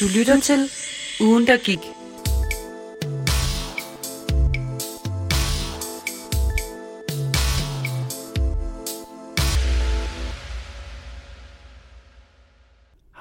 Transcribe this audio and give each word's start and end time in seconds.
Du 0.00 0.04
lytter 0.18 0.40
til 0.40 0.58
Ugen, 1.20 1.46
der 1.46 1.56
gik. 1.64 1.78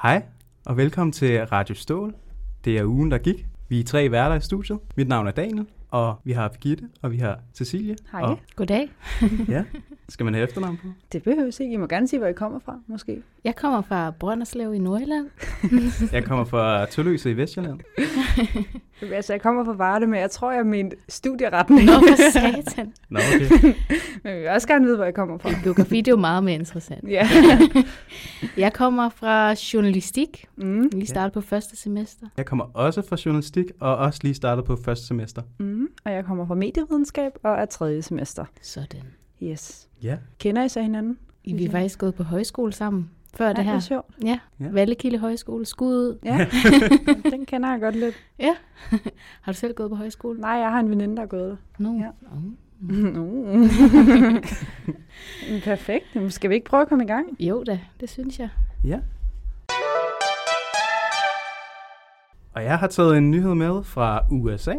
Hej, 0.02 0.24
og 0.66 0.78
velkommen 0.78 1.12
til 1.12 1.46
Radio 1.46 1.76
Stål. 1.76 2.16
Det 2.66 2.78
er 2.78 2.86
ugen, 2.86 3.12
der 3.12 3.18
gik. 3.18 3.46
Vi 3.70 3.80
er 3.80 3.84
tre 3.84 4.12
værter 4.12 4.36
i 4.36 4.42
studiet. 4.42 4.80
Mit 4.96 5.08
navn 5.08 5.28
er 5.28 5.32
Daniel, 5.32 5.66
og 5.92 6.16
vi 6.24 6.32
har 6.32 6.48
Birgitte, 6.48 6.90
og 7.02 7.12
vi 7.12 7.18
har 7.18 7.40
Cecilie. 7.54 7.96
Hej. 8.12 8.22
Og, 8.22 8.40
Goddag. 8.56 8.90
ja, 9.48 9.64
skal 10.10 10.24
man 10.24 10.34
have 10.34 10.44
efternavn 10.48 10.78
på? 10.78 10.88
Det 11.12 11.24
behøves 11.24 11.60
ikke. 11.60 11.74
I 11.74 11.78
må 11.78 11.88
gerne 11.88 12.08
sige, 12.08 12.20
hvor 12.20 12.28
I 12.28 12.34
kommer 12.34 12.60
fra, 12.60 12.80
måske. 12.88 13.22
Jeg 13.44 13.56
kommer 13.56 13.82
fra 13.82 14.12
Brønderslev 14.12 14.74
i 14.74 14.80
Nordjylland. 14.80 15.30
Jeg 16.12 16.24
kommer 16.24 16.46
fra 16.46 16.86
Tølløse 16.86 17.32
i 17.32 17.38
Vestjylland. 17.38 17.80
Altså, 19.02 19.34
jeg 19.34 19.42
kommer 19.42 19.66
fra 19.66 19.74
Varde, 19.74 20.08
men 20.08 20.20
jeg 20.20 20.32
tror, 20.32 20.52
jeg 20.52 20.66
mente 20.66 20.96
studieretning. 21.10 21.84
Nå, 21.86 21.92
for 21.92 22.32
satan. 22.32 22.94
Nå, 23.10 23.20
okay. 23.36 23.76
men 24.24 24.34
vi 24.34 24.40
vil 24.40 24.48
også 24.48 24.68
gerne 24.68 24.86
vide, 24.86 24.96
hvor 24.96 25.06
jeg 25.06 25.14
kommer 25.14 25.38
fra. 25.38 25.50
Geografi, 25.64 25.98
det 25.98 26.08
er 26.08 26.12
jo 26.12 26.18
meget 26.18 26.44
mere 26.44 26.56
interessant. 26.56 27.10
Ja. 27.10 27.30
Jeg 28.58 28.74
kommer 28.74 29.10
fra 29.10 29.56
journalistik. 29.74 30.46
Mm. 30.56 30.90
Lige 30.94 31.08
startet 31.08 31.34
på 31.34 31.42
første 31.42 31.76
semester. 31.76 32.28
Jeg 32.38 32.46
kommer 32.46 32.66
også 32.74 33.02
fra 33.02 33.18
journalistik, 33.26 33.66
og 33.80 33.98
også 33.98 34.20
lige 34.24 34.34
startet 34.34 34.66
på 34.66 34.76
første 34.76 35.08
semester. 35.08 35.42
Mm. 35.60 35.88
Og 36.06 36.12
jeg 36.12 36.26
kommer 36.26 36.48
fra 36.48 36.56
medievidenskab 36.56 37.32
og 37.44 37.54
er 37.54 37.66
tredje 37.66 38.02
semester. 38.02 38.46
Sådan. 38.62 39.04
Yes. 39.44 39.88
Ja, 40.04 40.18
Kender 40.40 40.64
I 40.64 40.70
så 40.70 40.82
hinanden? 40.82 41.18
Vi 41.46 41.66
er 41.66 41.72
faktisk 41.72 42.00
gået 42.00 42.16
på 42.16 42.24
højskole 42.24 42.74
sammen 42.74 43.10
før 43.36 43.46
Ja, 43.46 43.50
det 43.50 43.58
det 43.58 43.68
er 43.68 43.72
her. 43.72 43.80
sjovt. 43.80 44.16
Ja, 44.24 44.40
Ja. 44.60 44.66
Vallekilde 44.72 45.18
Højskole. 45.18 45.66
Skud 45.66 45.96
ud. 45.96 46.18
Ja, 46.26 46.48
den 47.32 47.46
kender 47.46 47.72
jeg 47.72 47.80
godt 47.82 47.96
lidt. 47.96 48.16
Har 49.42 49.52
du 49.52 49.58
selv 49.58 49.74
gået 49.74 49.90
på 49.90 49.96
højskole? 49.96 50.40
Nej, 50.42 50.50
jeg 50.52 50.72
har 50.72 50.80
en 50.80 50.90
veninde, 50.90 51.16
der 51.16 51.22
er 51.22 51.26
gået 51.28 51.50
der. 51.50 51.56
No. 51.84 52.00
Ja. 52.00 52.10
No. 52.82 53.26
Men 55.50 55.62
Perfekt. 55.64 56.06
Jamen, 56.16 56.32
skal 56.32 56.50
vi 56.50 56.56
ikke 56.56 56.66
prøve 56.70 56.82
at 56.82 56.90
komme 56.90 57.04
i 57.04 57.08
gang? 57.08 57.28
Jo 57.40 57.64
da, 57.64 57.80
det 58.00 58.10
synes 58.10 58.40
jeg. 58.40 58.50
ja. 58.84 59.00
Og 62.54 62.64
jeg 62.64 62.80
har 62.80 62.88
taget 62.88 63.18
en 63.18 63.32
nyhed 63.32 63.56
med 63.56 63.84
fra 63.84 64.22
USA, 64.32 64.74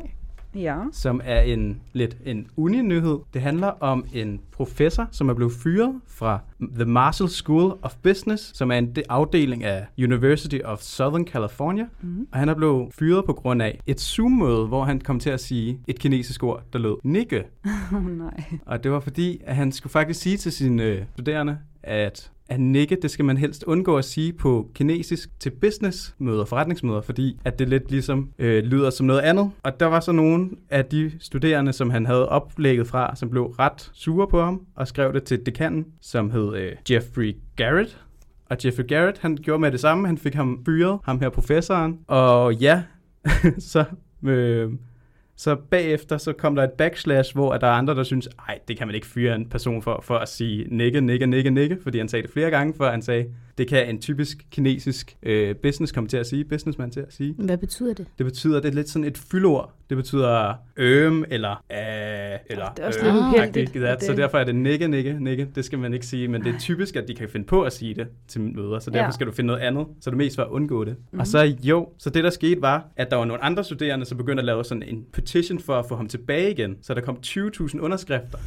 Ja. 0.55 0.77
som 0.93 1.21
er 1.25 1.41
en 1.41 1.81
lidt 1.93 2.17
en 2.25 2.47
uni-nyhed. 2.57 3.19
Det 3.35 3.43
handler 3.43 3.67
om 3.67 4.05
en 4.15 4.41
professor, 4.53 5.09
som 5.11 5.29
er 5.29 5.35
blevet 5.35 5.53
fyret 5.53 5.95
fra 6.07 6.41
The 6.75 6.85
Marshall 6.85 7.29
School 7.31 7.73
of 7.83 7.95
Business, 8.03 8.57
som 8.57 8.71
er 8.71 8.79
en 8.79 8.97
de- 8.97 9.03
afdeling 9.09 9.65
af 9.65 9.87
University 9.99 10.59
of 10.65 10.81
Southern 10.81 11.27
California. 11.27 11.87
Mm. 12.03 12.27
Og 12.33 12.39
han 12.39 12.49
er 12.49 12.55
blevet 12.55 12.95
fyret 12.95 13.25
på 13.27 13.33
grund 13.33 13.63
af 13.63 13.81
et 13.87 14.01
Zoom-møde, 14.01 14.67
hvor 14.67 14.85
han 14.85 15.01
kom 15.01 15.21
til 15.21 15.31
at 15.31 15.41
sige 15.41 15.81
et 15.89 15.99
kinesisk 15.99 16.43
ord, 16.43 16.63
der 16.73 16.79
lød 16.79 16.97
nikke. 17.05 17.45
Oh, 17.93 18.19
nej. 18.19 18.45
Og 18.67 18.85
det 18.85 18.91
var 18.91 19.01
fordi, 19.01 19.41
at 19.45 19.57
han 19.57 19.73
skulle 19.73 19.91
faktisk 19.91 20.21
sige 20.21 20.37
til 20.37 20.53
sine 20.53 20.83
øh, 20.83 21.03
studerende, 21.13 21.59
at 21.83 22.31
at 22.49 22.61
nikke, 22.61 22.99
det 23.03 23.11
skal 23.11 23.25
man 23.25 23.37
helst 23.37 23.65
undgå 23.65 23.97
at 23.97 24.05
sige 24.05 24.33
på 24.33 24.71
kinesisk 24.75 25.41
til 25.41 25.51
businessmøder, 25.51 26.45
forretningsmøder, 26.45 27.01
fordi 27.01 27.41
at 27.45 27.59
det 27.59 27.69
lidt 27.69 27.91
ligesom 27.91 28.31
øh, 28.39 28.65
lyder 28.65 28.91
som 28.91 29.07
noget 29.07 29.21
andet. 29.21 29.51
Og 29.63 29.81
der 29.81 29.87
var 29.87 30.01
så 30.01 30.13
nogle 30.13 30.51
af 30.71 30.85
de 30.85 31.13
studerende, 31.21 31.73
som 31.73 31.91
han 31.91 32.07
havde 32.07 32.29
oplægget 32.29 32.87
fra, 32.87 33.17
som 33.17 33.31
blev 33.31 33.45
ret 33.45 33.91
sure 33.93 34.29
på 34.29 34.43
ham, 34.43 34.61
og 34.77 34.89
skrev 34.89 35.13
det 35.13 35.23
til 35.23 35.47
dekanen, 35.47 35.87
som 36.01 36.31
hed 36.31 36.57
øh, 36.57 36.73
Jeffrey 36.91 37.37
Garrett. 37.57 38.01
Og 38.51 38.57
Jeffrey 38.65 38.87
Garrett, 38.87 39.19
han 39.19 39.37
gjorde 39.37 39.61
med 39.61 39.73
det 39.73 39.81
samme. 39.81 40.07
Han 40.07 40.19
fik 40.19 40.35
ham 40.35 40.63
fyret, 40.67 40.99
ham 41.05 41.21
her 41.21 41.29
professoren. 41.29 41.99
Og 42.07 42.55
ja, 42.55 42.83
så... 43.59 43.85
Øh, 44.25 44.71
så 45.39 45.57
bagefter 45.71 46.19
så 46.19 46.33
kom 46.33 46.55
der 46.55 46.65
et 46.65 46.73
backslash, 46.73 47.35
hvor 47.35 47.57
der 47.57 47.67
er 47.67 47.71
andre, 47.71 47.95
der 47.95 48.03
synes, 48.03 48.29
ej, 48.49 48.59
det 48.69 48.79
kan 48.79 48.87
man 48.87 48.95
ikke 48.95 49.07
fyre 49.07 49.35
en 49.35 49.49
person 49.49 49.83
for, 49.83 50.01
for 50.03 50.15
at 50.15 50.29
sige 50.29 50.67
nikke, 50.71 51.01
nikke, 51.01 51.27
nikke, 51.27 51.51
nikke, 51.51 51.79
fordi 51.83 51.99
han 51.99 52.09
sagde 52.09 52.23
det 52.23 52.33
flere 52.33 52.51
gange, 52.51 52.75
før 52.75 52.91
han 52.91 53.03
sagde, 53.03 53.27
det 53.59 53.69
kan 53.69 53.89
en 53.89 54.01
typisk 54.01 54.47
kinesisk 54.51 55.17
øh, 55.23 55.57
business 55.57 55.93
komme 55.93 56.09
til 56.09 56.17
at 56.17 56.27
sige, 56.27 56.45
businessman 56.45 56.91
til 56.91 57.01
at 57.01 57.13
sige. 57.13 57.35
Hvad 57.39 57.59
betyder 57.59 57.95
det? 57.95 58.07
Det 58.19 58.27
betyder, 58.27 58.61
det 58.61 58.69
er 58.69 58.73
lidt 58.73 58.89
sådan 58.89 59.05
et 59.05 59.19
fyldord. 59.19 59.78
Det 59.89 59.97
betyder 59.97 60.55
øm 60.77 61.25
eller 61.31 61.65
æh, 61.71 62.39
eller 62.51 62.69
Det 62.77 62.83
er 62.83 62.87
også 62.87 63.01
øh, 63.07 63.15
lidt 63.15 63.43
agtigt, 63.43 63.71
that. 63.73 63.85
at 63.85 64.05
Så 64.05 64.13
derfor 64.13 64.39
er 64.39 64.45
det 64.45 64.55
nikke, 64.55 64.89
nikke, 64.89 65.17
nikke. 65.25 65.49
Det 65.55 65.65
skal 65.65 65.79
man 65.79 65.95
ikke 65.95 66.07
sige, 66.07 66.29
men 66.29 66.45
det 66.45 66.55
er 66.55 66.59
typisk, 66.59 66.97
at 66.97 67.09
de 67.09 67.15
kan 67.15 67.29
finde 67.29 67.47
på 67.47 67.63
at 67.63 67.73
sige 67.73 67.95
det 67.95 68.07
til 68.29 68.41
møder, 68.41 68.79
så 68.79 68.91
derfor 68.91 69.05
Ja. 69.05 69.11
skal 69.11 69.27
du 69.27 69.33
finde 69.33 69.47
noget 69.47 69.61
andet, 69.61 69.87
så 70.01 70.11
det 70.11 70.17
mest 70.19 70.37
for 70.37 70.43
at 70.43 70.49
undgå 70.49 70.85
det. 70.85 70.97
Mhm. 71.11 71.21
Og 71.21 71.27
så 71.27 71.55
jo, 71.63 71.89
så 71.99 72.11
det 72.11 72.25
der 72.25 72.31
skete 72.31 72.63
var, 72.63 72.85
at 72.97 73.11
der 73.11 73.17
var 73.17 73.25
nogle 73.25 73.45
andre 73.45 73.65
studerende, 73.65 74.05
som 74.07 74.19
begyndte 74.19 74.41
at 74.41 74.45
lave 74.45 74.65
sådan 74.65 74.83
en 74.83 75.05
petition 75.13 75.59
for 75.59 75.75
at 75.79 75.87
få 75.89 75.97
ham 75.97 76.09
tilbage 76.09 76.51
igen. 76.51 76.77
Så 76.83 76.95
der 76.95 77.01
kom 77.01 77.19
20.000 77.27 77.81
underskrifter 77.81 78.39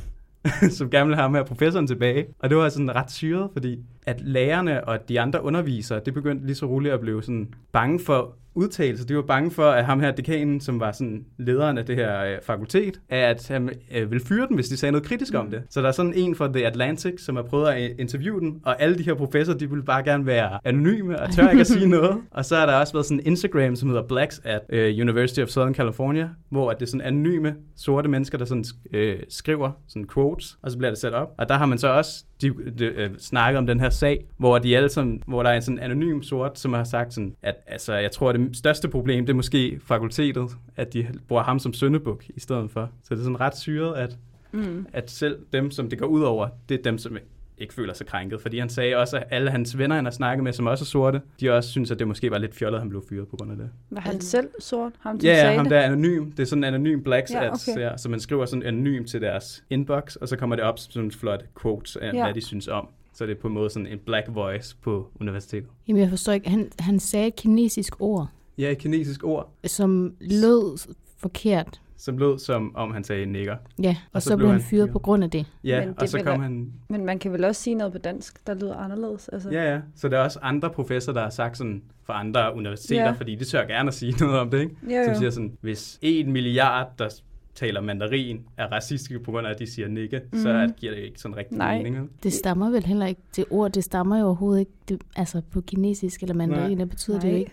som 0.78 0.90
gerne 0.90 1.06
ville 1.06 1.16
have 1.16 1.22
ham 1.24 1.36
her 1.36 1.44
professoren 1.44 1.88
tilbage. 1.88 2.26
Og 2.40 2.50
det 2.50 2.58
var 2.58 2.70
sådan 2.70 2.96
ret 2.96 3.12
syret, 3.12 3.50
fordi 3.54 3.80
at 4.06 4.22
lærerne 4.22 4.84
og 4.88 5.10
de 5.10 5.20
andre 5.20 5.44
undervisere, 5.44 6.02
det 6.06 6.14
begyndte 6.14 6.46
lige 6.46 6.56
så 6.56 6.66
roligt 6.66 6.94
at 6.94 7.00
blive 7.00 7.24
sådan 7.24 7.54
bange 7.72 8.00
for 8.00 8.36
udtalelser. 8.56 9.06
De 9.06 9.16
var 9.16 9.22
bange 9.22 9.52
for, 9.52 9.66
at 9.66 9.86
ham 9.86 10.00
her 10.00 10.12
dekanen, 10.12 10.62
som 10.62 10.80
var 10.80 10.92
sådan 10.92 11.26
lederen 11.38 11.78
af 11.78 11.86
det 11.86 11.96
her 11.96 12.24
øh, 12.24 12.38
fakultet, 12.44 13.00
at 13.10 13.48
han 13.48 13.70
øh, 13.96 14.12
ville 14.12 14.26
fyre 14.26 14.48
den, 14.48 14.56
hvis 14.56 14.68
de 14.68 14.78
sagde 14.78 14.92
noget 14.92 15.08
kritisk 15.08 15.34
om 15.34 15.50
det. 15.50 15.64
Så 15.70 15.82
der 15.82 15.88
er 15.88 15.92
sådan 15.92 16.14
en 16.14 16.36
fra 16.36 16.48
The 16.48 16.68
Atlantic, 16.68 17.22
som 17.22 17.36
har 17.36 17.44
prøvet 17.44 17.68
at 17.68 17.92
øh, 17.92 17.96
interviewe 18.00 18.40
den, 18.40 18.62
og 18.64 18.82
alle 18.82 18.98
de 18.98 19.04
her 19.04 19.14
professorer, 19.14 19.58
de 19.58 19.70
ville 19.70 19.86
bare 19.86 20.04
gerne 20.04 20.26
være 20.26 20.60
anonyme 20.66 21.22
og 21.22 21.32
tør 21.32 21.50
ikke 21.50 21.62
at 21.62 21.68
sige 21.68 21.88
noget. 21.98 22.18
Og 22.32 22.46
så 22.46 22.56
har 22.56 22.66
der 22.66 22.74
også 22.74 22.94
været 22.94 23.06
sådan 23.06 23.20
en 23.20 23.26
Instagram, 23.26 23.76
som 23.76 23.90
hedder 23.90 24.08
Blacks 24.08 24.42
at 24.44 24.62
øh, 24.70 24.96
University 25.02 25.40
of 25.40 25.48
Southern 25.48 25.76
California, 25.76 26.30
hvor 26.50 26.72
at 26.72 26.80
det 26.80 26.86
er 26.86 26.90
sådan 26.90 27.08
anonyme 27.08 27.56
sorte 27.76 28.10
mennesker, 28.10 28.38
der 28.38 28.46
sådan 28.46 28.66
øh, 28.94 29.20
skriver 29.30 29.72
sådan 29.88 30.08
quotes, 30.14 30.58
og 30.62 30.72
så 30.72 30.78
bliver 30.78 30.92
det 30.92 31.00
sat 31.00 31.14
op. 31.14 31.30
Og 31.38 31.50
der 31.50 31.56
har 31.56 31.66
man 31.66 31.78
så 31.78 31.88
også 31.88 32.24
de, 32.42 32.54
de, 32.80 32.86
øh, 32.86 33.10
snakket 33.18 33.58
om 33.58 33.68
den 33.68 33.80
her 33.80 33.90
sag, 33.90 34.26
hvor 34.38 34.58
de 34.58 34.78
alle 34.78 34.90
sammen, 34.90 35.24
hvor 35.28 35.44
der 35.44 35.50
er 35.50 35.56
en 35.56 35.62
sådan 35.62 35.80
anonym 35.80 36.22
sort, 36.22 36.60
som 36.60 36.74
har 36.74 36.84
sagt 36.84 37.14
sådan, 37.14 37.36
at 37.44 37.56
altså, 37.68 37.94
jeg 37.94 38.12
tror, 38.12 38.30
at 38.30 38.41
det 38.48 38.58
største 38.58 38.88
problem, 38.88 39.26
det 39.26 39.34
er 39.34 39.36
måske 39.36 39.80
fakultetet, 39.86 40.50
at 40.76 40.94
de 40.94 41.08
bruger 41.28 41.44
ham 41.44 41.60
som 41.60 41.74
søndebuk 41.74 42.24
i 42.36 42.40
stedet 42.40 42.72
for. 42.72 42.90
Så 43.04 43.14
det 43.16 43.20
er 43.20 43.24
sådan 43.24 43.40
ret 43.40 43.58
syret, 43.58 43.96
at, 43.96 44.18
Mm. 44.54 44.86
at 44.94 45.12
selv 45.12 45.38
dem, 45.54 45.72
som 45.72 45.90
det 45.90 46.00
går 46.00 46.06
ud 46.06 46.22
over, 46.22 46.48
det 46.70 46.80
er 46.80 46.84
dem, 46.84 46.98
som 46.98 47.18
ikke 47.58 47.74
føler 47.74 47.94
sig 47.94 48.08
krænket. 48.08 48.42
Fordi 48.42 48.60
han 48.60 48.70
sagde 48.70 48.96
også, 48.96 49.18
at 49.18 49.24
alle 49.30 49.52
hans 49.52 49.78
venner, 49.78 49.96
han 49.96 50.06
har 50.06 50.12
snakket 50.12 50.44
med, 50.44 50.54
som 50.54 50.68
også 50.68 50.84
er 50.84 50.86
sorte, 50.86 51.22
de 51.42 51.50
også 51.52 51.70
synes, 51.70 51.92
at 51.92 52.00
det 52.00 52.08
måske 52.08 52.32
var 52.32 52.38
lidt 52.38 52.56
fjollet, 52.56 52.78
at 52.78 52.82
han 52.82 52.90
blev 52.90 53.04
fyret 53.10 53.28
på 53.28 53.36
grund 53.36 53.52
af 53.52 53.58
det. 53.58 53.70
Var 53.90 54.02
han 54.02 54.22
selv 54.22 54.48
sort? 54.60 54.92
Ham, 55.00 55.20
som 55.20 55.26
Ja, 55.28 55.34
ja, 55.34 55.42
sagde 55.42 55.56
ham 55.56 55.66
det? 55.66 55.72
der 55.72 55.78
er 55.78 55.86
anonym. 55.86 56.32
Det 56.32 56.40
er 56.40 56.46
sådan 56.46 56.64
en 56.64 56.68
anonym 56.74 57.04
Blacks 57.04 57.32
Ja, 57.32 57.52
ads, 57.52 57.68
okay. 57.68 57.82
ja, 57.82 57.98
så 57.98 58.10
man 58.10 58.20
skriver 58.20 58.46
sådan 58.46 58.64
anonym 58.64 59.06
til 59.06 59.22
deres 59.22 59.64
inbox, 59.70 60.16
og 60.16 60.28
så 60.28 60.38
kommer 60.38 60.56
det 60.56 60.66
op 60.66 60.80
som 60.80 60.92
sådan 60.92 61.06
en 61.06 61.12
flot 61.12 61.46
quotes 61.62 61.96
af, 61.96 62.14
ja. 62.14 62.24
hvad 62.24 62.34
de 62.34 62.42
synes 62.42 62.68
om. 62.68 62.88
Så 63.14 63.26
det 63.26 63.38
er 63.38 63.42
på 63.42 63.48
en 63.48 63.54
måde 63.54 63.70
sådan 63.70 63.88
en 63.88 64.00
black 64.06 64.26
voice 64.30 64.76
på 64.82 65.08
universitetet. 65.20 65.70
Jamen, 65.88 66.02
jeg 66.02 66.10
forstår 66.10 66.34
ikke. 66.34 66.50
Han, 66.50 66.72
han 66.80 67.00
sagde 67.00 67.28
et 67.28 67.36
kinesisk 67.36 67.94
ord, 68.00 68.28
Ja, 68.58 68.72
et 68.72 68.78
kinesisk 68.78 69.24
ord, 69.24 69.54
som 69.66 70.16
lød 70.22 70.94
forkert. 71.18 71.82
som 71.98 72.18
lød 72.18 72.40
som 72.40 72.76
om 72.76 72.92
han 72.92 73.04
sagde 73.04 73.26
nigger. 73.26 73.56
Ja, 73.84 73.90
og, 73.90 73.96
og 74.14 74.22
så, 74.22 74.30
så 74.30 74.38
blev 74.38 74.50
han 74.52 74.62
fyret 74.62 74.90
på 74.92 75.00
grund 75.00 75.24
af 75.24 75.30
det. 75.30 75.46
Ja, 75.64 75.80
Men 75.80 75.88
Men 75.88 75.94
det 75.96 76.02
og 76.04 76.10
så 76.10 76.18
kom 76.18 76.26
da- 76.38 76.44
han... 76.44 76.74
Men 76.90 77.06
man 77.06 77.20
kan 77.20 77.32
vel 77.34 77.44
også 77.44 77.62
sige 77.62 77.76
noget 77.76 77.94
på 77.94 78.00
dansk, 78.00 78.48
der 78.48 78.54
lyder 78.54 78.76
anderledes? 78.76 79.30
Altså. 79.30 79.50
Ja, 79.50 79.74
ja. 79.74 79.80
Så 79.96 80.10
der 80.10 80.18
er 80.20 80.24
også 80.24 80.40
andre 80.42 80.70
professorer, 80.70 81.14
der 81.14 81.22
har 81.22 81.30
sagt 81.30 81.58
sådan 81.58 81.82
fra 82.04 82.20
andre 82.20 82.56
universiteter, 82.56 83.04
Ja. 83.06 83.12
fordi 83.12 83.36
de 83.36 83.46
tør 83.46 83.66
gerne 83.68 83.88
at 83.88 83.94
sige 83.94 84.12
noget 84.26 84.40
om 84.40 84.50
det, 84.50 84.60
ikke? 84.60 84.76
Jo, 84.84 85.04
Som 85.04 85.14
jo. 85.14 85.20
siger 85.20 85.30
sådan, 85.30 85.58
hvis 85.62 86.00
en 86.02 86.32
milliard, 86.32 86.88
der 87.00 87.10
taler 87.56 87.82
mandarin, 87.82 88.42
er 88.58 88.68
racistiske 88.68 89.20
på 89.20 89.32
grund 89.32 89.48
af, 89.48 89.52
at 89.52 89.60
de 89.60 89.72
siger 89.72 89.88
nikke, 89.88 90.22
mm. 90.34 90.40
så 90.40 90.48
Mhm. 90.48 90.58
er- 90.58 90.68
giver 90.68 90.94
det 90.96 91.02
ikke 91.02 91.20
sådan 91.20 91.38
rigtig 91.38 91.58
Nej. 91.58 91.78
mening. 91.78 91.96
vel? 92.02 92.10
Det 92.24 92.34
stammer 92.34 92.70
vel 92.70 92.86
heller 92.86 93.06
ikke. 93.06 93.22
Det 93.36 93.46
ord, 93.50 93.72
det 93.72 93.84
stammer 93.84 94.20
jo 94.20 94.26
overhovedet 94.26 94.60
ikke. 94.60 94.72
Det, 94.90 95.02
altså 95.16 95.42
på 95.52 95.62
kinesisk 95.62 96.22
eller 96.22 96.36
mandarin, 96.36 96.80
det 96.80 96.90
betyder 96.90 97.20
det 97.20 97.28
jo 97.28 97.32
Nej. 97.32 97.40
ikke. 97.40 97.52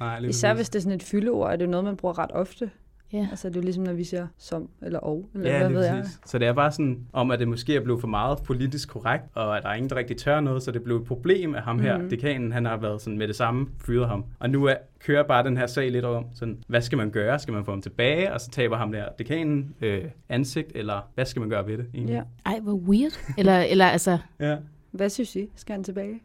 Nej, 0.00 0.18
Især 0.18 0.54
hvis 0.54 0.68
det 0.70 0.78
er 0.78 0.82
sådan 0.82 0.96
et 0.96 1.02
fyldeord, 1.02 1.52
er 1.52 1.56
det 1.56 1.68
noget, 1.68 1.84
man 1.84 1.96
bruger 1.96 2.18
ret 2.18 2.30
ofte. 2.32 2.70
Ja. 3.12 3.26
Altså 3.30 3.48
det 3.48 3.56
er 3.56 3.60
jo 3.60 3.64
ligesom, 3.64 3.84
når 3.84 3.92
vi 3.92 4.04
siger 4.04 4.26
som 4.38 4.68
eller 4.82 4.98
og, 4.98 5.28
eller 5.34 5.50
Ja, 5.50 5.58
hvad 5.58 5.66
det 5.68 5.76
ved 5.76 5.84
er 5.84 5.94
jeg. 5.94 6.02
præcis. 6.02 6.20
Så 6.26 6.38
det 6.38 6.48
er 6.48 6.52
bare 6.52 6.72
sådan, 6.72 7.06
om 7.12 7.30
at 7.30 7.38
det 7.38 7.48
måske 7.48 7.76
er 7.76 7.80
blevet 7.80 8.00
for 8.00 8.08
meget 8.08 8.38
politisk 8.44 8.88
korrekt, 8.88 9.24
og 9.34 9.56
at 9.56 9.62
der 9.62 9.68
er 9.68 9.74
ingen, 9.74 9.90
der 9.90 9.96
rigtig 9.96 10.16
tør 10.16 10.40
noget, 10.40 10.62
så 10.62 10.70
det 10.70 10.82
blev 10.82 10.96
et 10.96 11.04
problem 11.04 11.54
af 11.54 11.62
ham 11.62 11.78
her. 11.78 11.98
Mhm. 11.98 12.10
Dekanen, 12.10 12.52
han 12.52 12.64
har 12.64 12.76
været 12.76 13.02
sådan 13.02 13.18
med 13.18 13.28
det 13.28 13.36
samme, 13.36 13.66
fyret 13.86 14.08
ham. 14.08 14.24
Og 14.38 14.50
nu 14.50 14.64
er, 14.64 14.74
kører 14.98 15.22
bare 15.22 15.44
den 15.44 15.56
her 15.56 15.66
sag 15.66 15.90
lidt 15.90 16.04
om, 16.04 16.24
sådan, 16.34 16.58
hvad 16.66 16.80
skal 16.80 16.98
man 16.98 17.10
gøre? 17.10 17.38
Skal 17.38 17.54
man 17.54 17.64
få 17.64 17.70
ham 17.70 17.82
tilbage, 17.82 18.32
og 18.32 18.40
så 18.40 18.50
taber 18.50 18.76
ham 18.76 18.92
der 18.92 19.04
dekanen 19.18 19.74
øh, 19.80 20.04
ansigt, 20.28 20.72
eller 20.74 21.08
hvad 21.14 21.24
skal 21.24 21.40
man 21.40 21.48
gøre 21.50 21.66
ved 21.66 21.78
det 21.78 21.86
egentlig? 21.94 22.14
Ja. 22.14 22.22
Ej, 22.50 22.60
hvor 22.60 22.74
weird. 22.74 23.12
Eller, 23.38 23.58
eller 23.60 23.86
altså, 23.86 24.18
ja. 24.40 24.56
Hvad 24.90 25.08
synes 25.08 25.36
I? 25.36 25.48
Skal 25.56 25.72
han 25.72 25.84
tilbage? 25.84 26.20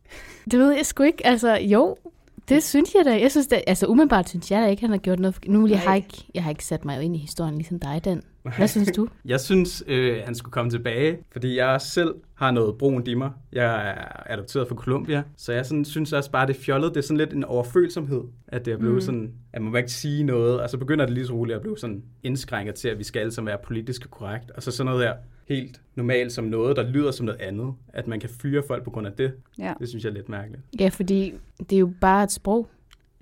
det 0.51 0.59
ved 0.59 0.71
jeg 0.71 0.85
sgu 0.85 1.03
ikke. 1.03 1.27
Altså, 1.27 1.55
jo, 1.61 1.95
det 2.49 2.63
synes 2.63 2.93
jeg 2.93 3.05
da. 3.05 3.19
Jeg 3.19 3.31
synes 3.31 3.47
da, 3.47 3.61
altså 3.67 3.85
umiddelbart 3.85 4.29
synes 4.29 4.51
jeg 4.51 4.61
da 4.61 4.67
ikke, 4.67 4.81
han 4.81 4.89
har 4.89 4.97
gjort 4.97 5.19
noget. 5.19 5.37
Nu 5.47 5.67
jeg 5.67 5.79
har 5.79 5.95
ikke, 5.95 6.25
jeg 6.33 6.43
har 6.43 6.49
ikke 6.49 6.65
sat 6.65 6.85
mig 6.85 7.03
ind 7.03 7.15
i 7.15 7.19
historien 7.19 7.55
ligesom 7.55 7.79
dig, 7.79 8.01
den. 8.03 8.21
Hvad 8.57 8.67
synes 8.67 8.91
du? 8.91 9.07
Jeg 9.25 9.39
synes, 9.39 9.83
øh, 9.87 10.21
han 10.25 10.35
skulle 10.35 10.51
komme 10.51 10.71
tilbage, 10.71 11.17
fordi 11.31 11.57
jeg 11.57 11.81
selv 11.81 12.15
har 12.33 12.51
noget 12.51 12.77
brunt 12.77 13.07
i 13.07 13.13
mig. 13.13 13.31
Jeg 13.53 13.89
er 13.89 14.33
adopteret 14.33 14.67
fra 14.67 14.75
Colombia, 14.75 15.23
så 15.37 15.53
jeg 15.53 15.65
sådan, 15.65 15.85
synes 15.85 16.13
også 16.13 16.31
bare, 16.31 16.47
det 16.47 16.55
fjollet. 16.55 16.89
Det 16.89 16.97
er 16.97 17.01
sådan 17.01 17.17
lidt 17.17 17.33
en 17.33 17.43
overfølsomhed, 17.43 18.21
at 18.47 18.65
det 18.65 18.73
er 18.73 18.77
blevet 18.77 18.95
mm. 18.95 19.01
sådan, 19.01 19.33
at 19.53 19.61
man 19.61 19.71
må 19.71 19.77
ikke 19.77 19.91
sige 19.91 20.23
noget, 20.23 20.61
og 20.61 20.69
så 20.69 20.77
begynder 20.77 21.05
det 21.05 21.13
lige 21.13 21.25
så 21.25 21.33
roligt 21.33 21.55
at 21.55 21.61
blive 21.61 21.77
sådan 21.77 22.03
indskrænket 22.23 22.75
til, 22.75 22.89
at 22.89 22.99
vi 22.99 23.03
skal 23.03 23.19
alle 23.19 23.31
sammen 23.31 23.47
være 23.47 23.57
politisk 23.63 24.09
korrekt. 24.09 24.51
Og 24.51 24.63
så 24.63 24.71
sådan 24.71 24.91
noget 24.91 25.07
her 25.07 25.13
helt 25.47 25.81
normalt 25.95 26.31
som 26.31 26.45
noget, 26.45 26.75
der 26.75 26.89
lyder 26.89 27.11
som 27.11 27.25
noget 27.25 27.41
andet. 27.41 27.73
At 27.87 28.07
man 28.07 28.19
kan 28.19 28.29
fyre 28.29 28.63
folk 28.67 28.83
på 28.83 28.91
grund 28.91 29.07
af 29.07 29.13
det. 29.13 29.33
Ja. 29.59 29.73
Det 29.79 29.89
synes 29.89 30.03
jeg 30.03 30.09
er 30.09 30.13
lidt 30.13 30.29
mærkeligt. 30.29 30.61
Ja, 30.79 30.89
fordi 30.89 31.33
det 31.59 31.75
er 31.75 31.79
jo 31.79 31.91
bare 32.01 32.23
et 32.23 32.31
sprog. 32.31 32.69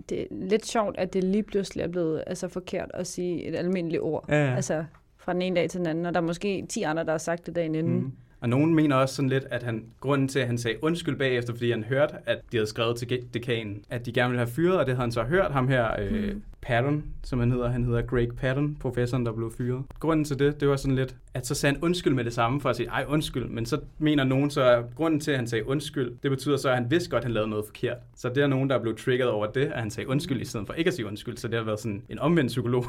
Det 0.10 0.22
er 0.22 0.26
lidt 0.32 0.66
sjovt, 0.66 0.98
at 0.98 1.14
det 1.14 1.24
lige 1.24 1.44
pludselig 1.44 1.84
er 1.84 1.88
blevet 1.88 2.24
altså, 2.28 2.48
forkert 2.48 2.92
at 2.94 3.08
sige 3.08 3.44
et 3.44 3.56
almindeligt 3.56 4.02
ord. 4.02 4.26
Ja, 4.30 4.46
ja. 4.46 4.56
Altså 4.56 4.86
fra 5.26 5.34
den 5.34 5.42
ene 5.42 5.56
dag 5.56 5.70
til 5.70 5.80
den 5.80 5.88
anden, 5.88 6.06
og 6.06 6.14
der 6.14 6.20
er 6.20 6.26
måske 6.26 6.66
10 6.70 6.84
andre, 6.84 7.04
der 7.04 7.12
har 7.12 7.18
sagt 7.18 7.46
det 7.46 7.56
dagen 7.56 7.76
inden. 7.76 8.00
Mm. 8.00 8.12
Og 8.42 8.50
nogen 8.50 8.76
mener 8.76 8.96
også 8.96 9.16
sådan 9.16 9.30
lidt, 9.30 9.46
at 9.52 9.64
han, 9.64 9.86
grunden 10.00 10.28
til, 10.28 10.40
at 10.40 10.48
han 10.48 10.58
sagde 10.58 10.84
undskyld 10.84 11.18
bagefter, 11.18 11.54
fordi 11.54 11.72
han 11.72 11.84
hørte, 11.84 12.14
at 12.26 12.38
de 12.52 12.58
havde 12.58 12.68
skrevet 12.70 12.98
til 12.98 13.20
dekanen, 13.34 13.84
at 13.90 14.06
de 14.06 14.12
gerne 14.12 14.30
ville 14.30 14.46
have 14.46 14.54
fyret, 14.54 14.78
og 14.80 14.86
det 14.86 14.96
havde 14.96 15.04
han 15.04 15.12
så 15.12 15.24
hørt 15.24 15.52
ham 15.52 15.68
her, 15.68 15.88
øh, 16.00 16.34
Mm. 16.34 16.42
Patton, 16.62 17.04
som 17.24 17.40
han 17.40 17.52
hedder. 17.52 17.70
Han 17.70 17.84
hedder 17.84 18.02
Greg 18.02 18.30
Patton, 18.38 18.78
professoren, 18.80 19.26
der 19.26 19.32
blev 19.32 19.54
fyret. 19.58 19.84
Grunden 20.00 20.26
til 20.26 20.40
det, 20.40 20.60
det 20.60 20.68
var 20.68 20.76
sådan 20.76 20.96
lidt, 20.96 21.16
at 21.34 21.48
så 21.48 21.56
sagde 21.56 21.76
han 21.76 21.84
undskyld 21.84 22.14
med 22.14 22.24
det 22.24 22.34
samme, 22.34 22.62
for 22.62 22.70
at 22.70 22.76
sige, 22.76 22.90
ej 22.90 23.06
undskyld, 23.08 23.50
men 23.50 23.66
så 23.66 23.80
mener 24.00 24.24
nogen 24.24 24.50
så, 24.50 24.64
at 24.70 24.84
grunden 24.96 25.20
til, 25.20 25.32
at 25.32 25.38
han 25.38 25.48
sagde 25.48 25.68
undskyld, 25.68 26.14
det 26.24 26.32
betyder 26.32 26.58
så, 26.58 26.70
at 26.70 26.76
han 26.76 26.92
vidste 26.92 27.10
godt, 27.10 27.20
at 27.20 27.24
han 27.24 27.34
lavede 27.34 27.50
noget 27.50 27.66
forkert. 27.66 27.98
Så 28.16 28.30
det 28.30 28.44
er 28.44 28.48
nogen, 28.48 28.70
der 28.70 28.76
er 28.76 28.82
blevet 28.82 28.98
triggeret 28.98 29.32
over 29.32 29.46
det, 29.48 29.66
at 29.66 29.80
han 29.80 29.92
sagde 29.92 30.10
undskyld, 30.10 30.42
i 30.42 30.46
stedet 30.46 30.68
for 30.68 30.74
ikke 30.74 30.88
at 30.88 30.94
sige 30.94 31.06
undskyld, 31.06 31.38
så 31.38 31.48
det 31.48 31.58
har 31.58 31.64
været 31.66 31.80
sådan 31.80 32.02
en 32.10 32.20
omvendt 32.20 32.48
psykologi. 32.48 32.88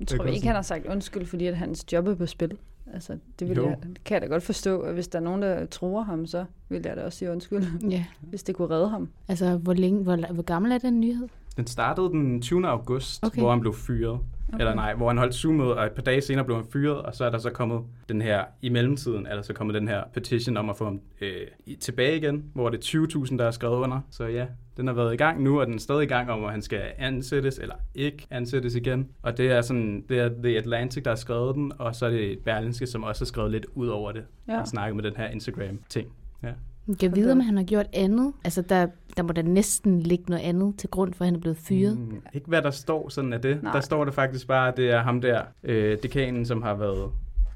Jeg 0.00 0.08
tror 0.08 0.24
ikke, 0.24 0.46
han 0.46 0.54
har 0.54 0.62
sagt 0.62 0.86
undskyld, 0.86 1.26
fordi 1.26 1.46
at 1.46 1.56
hans 1.56 1.92
job 1.92 2.06
er 2.06 2.14
på 2.14 2.26
spil. 2.26 2.56
Altså, 2.92 3.18
det, 3.38 3.48
vil 3.48 3.58
jeg, 3.58 3.76
det 3.82 4.04
kan 4.04 4.14
jeg 4.14 4.22
da 4.22 4.26
godt 4.26 4.42
forstå, 4.42 4.80
at 4.80 4.94
hvis 4.94 5.08
der 5.08 5.18
er 5.18 5.22
nogen, 5.22 5.42
der 5.42 5.66
tror 5.66 6.02
ham, 6.02 6.26
så 6.26 6.44
vil 6.68 6.82
jeg 6.84 6.96
da 6.96 7.02
også 7.04 7.18
sige 7.18 7.32
undskyld, 7.32 7.64
Ja. 7.90 8.04
hvis 8.20 8.42
det 8.42 8.54
kunne 8.54 8.70
redde 8.70 8.88
ham. 8.88 9.08
Altså, 9.28 9.56
hvor, 9.56 9.72
længe, 9.72 10.02
hvor, 10.02 10.32
hvor 10.32 10.42
gammel 10.42 10.72
er 10.72 10.78
den 10.78 11.00
nyhed? 11.00 11.28
Den 11.56 11.66
startede 11.66 12.08
den 12.08 12.42
20. 12.42 12.68
august, 12.68 13.24
Okay. 13.26 13.40
hvor 13.40 13.50
han 13.50 13.60
blev 13.60 13.74
fyret. 13.74 14.18
Okay. 14.48 14.58
Eller 14.58 14.74
nej, 14.74 14.94
hvor 14.94 15.08
han 15.08 15.18
holdt 15.18 15.34
Zoom-møde, 15.34 15.76
og 15.76 15.86
et 15.86 15.92
par 15.92 16.02
dage 16.02 16.20
senere 16.20 16.44
blev 16.44 16.56
han 16.56 16.66
fyret, 16.72 17.02
og 17.02 17.14
så 17.14 17.24
er 17.24 17.30
der 17.30 17.38
så 17.38 17.50
kommet 17.50 17.80
den 18.08 18.22
her, 18.22 18.44
i 18.62 18.68
mellemtiden 18.68 19.26
er 19.26 19.34
der 19.34 19.42
så 19.42 19.52
kommet 19.52 19.74
den 19.74 19.88
her 19.88 20.02
petition 20.14 20.56
om 20.56 20.70
at 20.70 20.76
få 20.76 20.84
ham 20.84 21.00
øh, 21.20 21.46
tilbage 21.80 22.16
igen, 22.16 22.44
hvor 22.54 22.68
det 22.70 22.94
er 22.94 22.98
20.000, 23.26 23.36
der 23.36 23.44
er 23.44 23.50
skrevet 23.50 23.76
under. 23.76 24.00
Så 24.10 24.24
ja, 24.26 24.46
den 24.76 24.86
har 24.86 24.94
været 24.94 25.14
i 25.14 25.16
gang 25.16 25.42
nu, 25.42 25.60
og 25.60 25.66
den 25.66 25.74
er 25.74 25.78
stadig 25.78 26.02
i 26.02 26.06
gang 26.06 26.30
om, 26.30 26.44
at 26.44 26.50
han 26.50 26.62
skal 26.62 26.82
ansættes 26.98 27.58
eller 27.58 27.74
ikke 27.94 28.26
ansættes 28.30 28.74
igen. 28.74 29.08
Og 29.22 29.38
det 29.38 29.50
er 29.50 29.60
sådan, 29.62 30.04
det 30.08 30.18
er 30.18 30.28
The 30.42 30.58
Atlantic, 30.58 31.02
der 31.04 31.10
har 31.10 31.16
skrevet 31.16 31.54
den, 31.54 31.72
og 31.78 31.94
så 31.94 32.06
er 32.06 32.10
det 32.10 32.38
Berlinske, 32.44 32.86
som 32.86 33.02
også 33.04 33.20
har 33.24 33.26
skrevet 33.26 33.50
lidt 33.50 33.66
ud 33.74 33.88
over 33.88 34.12
det, 34.12 34.24
Ja. 34.48 34.60
og 34.60 34.68
snakket 34.68 34.96
med 34.96 35.04
den 35.04 35.16
her 35.16 35.26
Instagram-ting. 35.28 36.08
Ja. 36.42 36.52
Jeg 36.88 36.98
kan 36.98 37.16
vide, 37.16 37.32
om 37.32 37.40
han 37.40 37.56
har 37.56 37.64
gjort 37.64 37.86
andet. 37.92 38.32
Altså, 38.44 38.62
der, 38.62 38.86
der 39.16 39.22
må 39.22 39.32
da 39.32 39.42
næsten 39.42 40.00
ligge 40.00 40.24
noget 40.28 40.42
andet 40.42 40.74
til 40.78 40.88
grund 40.90 41.14
for, 41.14 41.24
at 41.24 41.26
han 41.26 41.34
er 41.34 41.40
blevet 41.40 41.56
fyret. 41.58 41.98
Mm, 41.98 42.22
ikke 42.34 42.46
hvad 42.48 42.62
der 42.62 42.70
står 42.70 43.08
sådan 43.08 43.32
af 43.32 43.40
det. 43.42 43.62
Nej. 43.62 43.72
Der 43.72 43.80
står 43.80 44.04
det 44.04 44.14
faktisk 44.14 44.46
bare, 44.46 44.68
at 44.68 44.76
det 44.76 44.90
er 44.90 45.02
ham 45.02 45.20
der, 45.20 45.42
øh, 45.64 45.98
dekanen, 46.02 46.46
som 46.46 46.62
har 46.62 46.74
været 46.74 47.10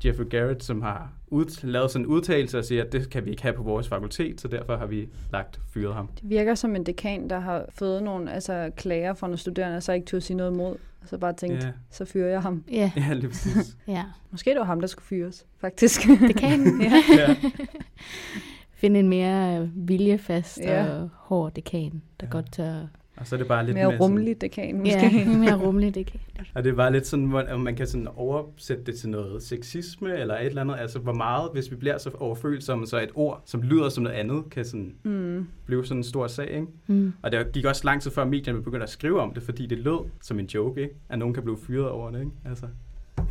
Jeffrey 0.05 0.29
Garrett, 0.31 0.65
som 0.65 0.83
har 0.83 1.13
ud, 1.29 1.67
lavet 1.67 1.91
sådan 1.91 2.05
en 2.05 2.07
udtalelse 2.07 2.59
og 2.59 2.65
siger, 2.65 2.85
at 2.85 2.93
det 2.93 3.11
kan 3.11 3.25
vi 3.25 3.31
ikke 3.31 3.43
have 3.43 3.53
på 3.55 3.63
vores 3.63 3.89
fakultet, 3.89 4.41
så 4.41 4.49
derfor 4.49 4.77
har 4.77 4.87
vi 4.87 5.09
lagt 5.33 5.61
fyret 5.75 5.95
ham. 5.95 6.07
Det 6.07 6.31
virker 6.31 6.55
som 6.55 6.77
en 6.77 6.87
dekan, 6.87 7.31
der 7.31 7.41
har 7.41 7.65
fået 7.79 8.03
nogle 8.03 8.33
altså, 8.33 8.71
klager 8.77 9.15
fra 9.15 9.27
nogle 9.27 9.39
studerende, 9.39 9.77
og 9.77 9.83
så 9.83 9.93
ikke 9.93 10.07
turde 10.07 10.21
sige 10.21 10.37
noget 10.37 10.53
imod. 10.53 10.77
Og 11.03 11.09
så 11.09 11.19
bare 11.19 11.33
tænkt, 11.33 11.65
Ja. 11.65 11.71
så 11.91 12.05
fyrer 12.05 12.29
jeg 12.29 12.43
ham. 12.43 12.65
Ja, 12.73 12.91
Ja, 13.09 13.13
lige 13.13 13.29
præcis. 13.29 13.77
ja. 13.89 14.05
Måske 14.31 14.51
det 14.51 14.59
var 14.59 14.65
ham, 14.65 14.81
der 14.81 14.87
skulle 14.87 15.05
fyres, 15.07 15.47
faktisk. 15.61 16.03
Det 16.07 16.37
kan 16.37 16.49
han. 16.51 16.81
ja. 16.83 16.93
ja. 17.19 17.37
Finde 18.81 19.01
en 19.01 19.09
mere 19.09 19.61
øh, 19.61 19.69
viljefast 19.75 20.59
Ja. 20.59 20.85
og 21.01 21.09
hård 21.15 21.53
dekan, 21.55 22.03
der 22.21 22.27
Ja. 22.27 22.31
godt 22.31 22.53
tør... 22.53 22.75
Og 23.17 23.27
så 23.27 23.35
er 23.35 23.39
det 23.39 23.49
bare 23.49 23.65
lidt 23.67 23.75
Mere 23.77 23.87
mere 23.89 23.99
rummelig 24.01 24.41
dekan, 24.41 24.79
måske. 24.79 25.11
Ja, 25.13 25.37
mere 25.39 25.55
rummeligt 25.57 25.95
dekan. 25.95 26.21
Og 26.55 26.65
det 26.65 26.71
er 26.73 26.75
bare 26.77 26.93
lidt 26.93 27.07
sådan, 27.07 27.25
hvor 27.25 27.45
om 27.51 27.61
man 27.61 27.75
kan 27.77 27.87
sådan 27.87 28.09
oversætte 28.17 28.85
det 28.85 28.95
til 28.95 29.09
noget 29.09 29.43
sexisme 29.43 30.17
eller 30.19 30.35
et 30.39 30.47
eller 30.47 30.61
andet. 30.61 30.77
Altså, 30.79 30.99
hvor 30.99 31.13
meget, 31.13 31.51
hvis 31.53 31.71
vi 31.71 31.77
bliver 31.77 31.99
så 31.99 32.11
overfølsomme, 32.19 32.87
så 32.87 33.01
et 33.01 33.11
ord, 33.15 33.43
som 33.47 33.63
lyder 33.63 33.89
som 33.89 34.03
noget 34.05 34.17
andet, 34.17 34.45
kan 34.51 34.65
sådan 34.65 34.95
Mm. 35.03 35.47
blive 35.67 35.85
sådan 35.87 35.97
en 35.97 36.05
stor 36.05 36.27
sag, 36.27 36.51
ikke? 36.51 36.67
Mm. 36.87 37.13
Og 37.23 37.33
det 37.33 37.53
gik 37.53 37.65
også 37.65 37.83
lang 37.85 38.03
tid 38.03 38.11
før 38.11 38.25
medierne 38.25 38.63
begyndte 38.63 38.85
at 38.85 38.91
skrive 38.91 39.21
om 39.21 39.35
det, 39.35 39.43
fordi 39.43 39.67
det 39.67 39.79
lød 39.79 40.05
som 40.21 40.39
en 40.39 40.47
joke, 40.47 40.83
ikke? 40.83 40.95
At 41.09 41.19
nogen 41.19 41.35
kan 41.35 41.43
blive 41.43 41.59
fyret 41.59 41.89
over 41.89 42.11
det, 42.11 42.19
ikke? 42.21 42.33
Altså. 42.45 42.67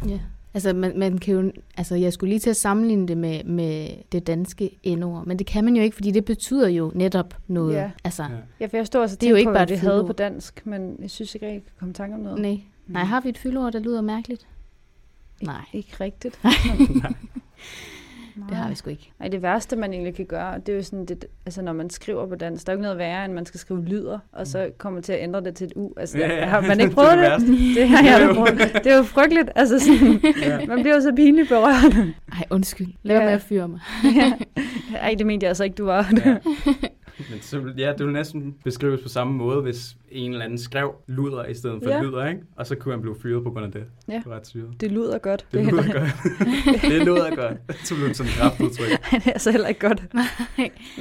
Ja. 0.07 0.19
Altså, 0.53 0.73
man, 0.73 0.99
man 0.99 1.17
kan 1.17 1.33
jo, 1.33 1.51
altså, 1.77 1.95
jeg 1.95 2.13
skulle 2.13 2.29
lige 2.29 2.39
til 2.39 2.49
at 2.49 2.55
sammenligne 2.55 3.07
det 3.07 3.17
med, 3.17 3.43
med 3.43 3.89
det 4.11 4.27
danske 4.27 4.79
endord, 4.83 5.25
men 5.25 5.39
det 5.39 5.47
kan 5.47 5.65
man 5.65 5.75
jo 5.75 5.81
ikke, 5.83 5.95
fordi 5.95 6.11
det 6.11 6.25
betyder 6.25 6.67
jo 6.67 6.91
netop 6.95 7.37
noget. 7.47 7.73
Ja. 7.75 7.91
Altså, 8.03 8.23
Ja. 8.23 8.29
Ja, 8.59 8.65
for 8.65 8.77
jeg 8.77 8.87
stod 8.87 9.01
også 9.01 9.15
og 9.15 9.21
Det 9.21 9.27
er 9.27 9.29
jo 9.31 9.35
ikke 9.35 9.49
på, 9.49 9.53
bare 9.53 9.65
hvad 9.65 9.77
et 9.77 9.81
vi 9.81 9.87
havde 9.87 10.03
på 10.07 10.13
dansk, 10.13 10.65
men 10.65 10.95
jeg 11.01 11.09
synes 11.09 11.35
ikke, 11.35 11.45
jeg 11.45 11.53
kan 11.53 11.63
komme 11.79 11.91
i 11.91 11.93
tanke 11.93 12.15
om 12.15 12.21
noget. 12.21 12.41
nej. 12.41 12.59
Nej, 12.87 13.03
har 13.03 13.21
vi 13.21 13.29
et 13.29 13.37
fyldord, 13.37 13.73
der 13.73 13.79
lyder 13.79 14.01
mærkeligt? 14.01 14.47
Nej, 15.41 15.65
Ikke 15.73 15.93
rigtigt. 15.99 16.39
det 18.49 18.57
har 18.57 18.69
vi 18.69 18.75
sgu 18.75 18.89
ikke. 18.89 19.11
Nej, 19.19 19.27
det 19.29 19.41
værste, 19.41 19.75
man 19.75 19.93
egentlig 19.93 20.15
kan 20.15 20.25
gøre, 20.25 20.59
det 20.59 20.69
er 20.69 20.75
jo 20.77 20.83
sådan, 20.83 21.05
det, 21.05 21.25
altså 21.45 21.61
når 21.61 21.73
man 21.73 21.89
skriver 21.89 22.27
på 22.27 22.35
dansk, 22.35 22.65
der 22.67 22.71
er 22.71 22.75
jo 22.75 22.77
ikke 22.77 22.83
noget 22.83 22.97
værre, 22.97 23.25
end 23.25 23.33
man 23.33 23.45
skal 23.45 23.59
skrive 23.59 23.85
lyder, 23.85 24.19
og 24.33 24.47
så 24.47 24.69
kommer 24.77 25.01
til 25.01 25.13
at 25.13 25.23
ændre 25.23 25.41
det 25.41 25.55
til 25.55 25.67
et 25.67 25.73
u. 25.75 25.89
Altså, 25.97 26.17
Ja, 26.17 26.35
ja. 26.35 26.45
har 26.53 26.61
man 26.61 26.79
ikke 26.81 26.83
Det 26.83 26.91
er 26.91 26.95
prøvet 26.95 27.11
det 27.11 27.17
det? 27.17 27.31
værste. 27.31 27.47
Det 27.81 27.89
har 27.89 28.03
jeg 28.03 28.21
Jo, 28.21 28.27
da 28.27 28.33
prøvet. 28.33 28.83
Det 28.83 28.91
er 28.91 28.97
jo 28.97 29.03
frygteligt. 29.03 29.49
Altså 29.55 29.79
sådan, 29.79 30.33
Ja. 30.41 30.65
man 30.65 30.79
bliver 30.81 30.95
jo 30.95 31.01
så 31.01 31.13
pinligt 31.15 31.49
berørt. 31.49 31.95
Ej, 32.33 32.43
undskyld. 32.49 32.87
Lad 33.03 33.17
Ja. 33.17 33.25
med 33.25 33.33
at 33.33 33.41
fyre 33.41 33.67
mig. 33.67 33.79
ja. 34.15 34.33
Ej, 35.01 35.15
det 35.17 35.25
mente 35.27 35.43
jeg 35.43 35.49
altså 35.49 35.63
ikke, 35.63 35.75
du 35.75 35.85
var. 35.85 36.11
Ja. 36.25 36.35
Men 37.31 37.41
så, 37.41 37.73
ja, 37.77 37.93
det 37.97 38.05
vil 38.05 38.13
næsten 38.13 38.55
beskrives 38.63 39.01
på 39.01 39.09
samme 39.09 39.33
måde, 39.33 39.61
hvis 39.61 39.97
en 40.11 40.31
eller 40.31 40.45
anden 40.45 40.57
skrev 40.57 40.95
luder 41.07 41.45
i 41.45 41.53
stedet 41.53 41.79
for 41.83 41.89
Ja. 41.89 41.95
ja. 41.97 42.01
lyder, 42.03 42.27
ikke? 42.27 42.41
Og 42.55 42.67
så 42.67 42.75
kunne 42.75 42.93
han 42.93 43.01
blive 43.01 43.15
fyret 43.21 43.43
på 43.43 43.51
grund 43.51 43.65
af 43.65 43.71
det. 43.71 43.83
Ja. 44.07 44.13
Det 44.13 44.25
var 44.25 44.35
ret 44.35 44.47
syret. 44.47 44.81
Det 44.81 44.91
lyder 44.91 45.17
godt. 45.17 45.45
Det 45.53 45.65
lyder 45.65 45.93
godt. 45.93 46.11
det 46.91 47.05
lyder 47.05 47.35
godt. 47.35 47.57
Så 47.87 47.95
blev 47.95 48.07
det 48.07 48.17
sådan 48.17 48.29
et 48.31 48.35
kraftudtryk. 48.37 48.89
det 49.11 49.27
er 49.27 49.31
altså 49.31 49.51
heller 49.51 49.67
ikke 49.67 49.87
godt. 49.87 50.03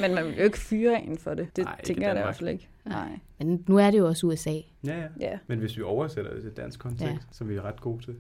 Men 0.01 0.15
man 0.15 0.25
vil 0.27 0.35
jo 0.39 0.43
ikke 0.45 0.59
fyre 0.59 1.03
en 1.03 1.19
for 1.19 1.35
det. 1.35 1.57
Det 1.57 1.65
Nej, 1.65 1.81
tænker 1.85 2.07
jeg 2.07 2.15
da 2.17 2.21
i 2.21 2.25
hvert 2.25 2.37
fald 2.37 2.49
ikke. 2.49 2.69
Nej. 2.85 3.09
Men 3.39 3.65
nu 3.69 3.77
er 3.79 3.91
det 3.91 3.99
jo 3.99 4.07
også 4.07 4.27
USA. 4.27 4.51
Ja, 4.51 4.61
ja. 4.85 5.03
Ja. 5.21 5.39
Men 5.47 5.59
hvis 5.59 5.77
vi 5.77 5.83
oversætter 5.83 6.35
det 6.35 6.43
til 6.43 6.51
dansk 6.57 6.79
kontekst, 6.81 7.03
Ja. 7.05 7.11
ja. 7.11 7.17
så 7.33 7.45
er 7.45 7.49
vi 7.49 7.61
ret 7.61 7.81
gode 7.81 8.05
til. 8.05 8.15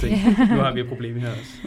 Tænk, 0.00 0.12
nu 0.38 0.56
har 0.56 0.74
vi 0.74 0.80
et 0.80 0.88
problem 0.88 1.16
her 1.16 1.30
også. 1.30 1.58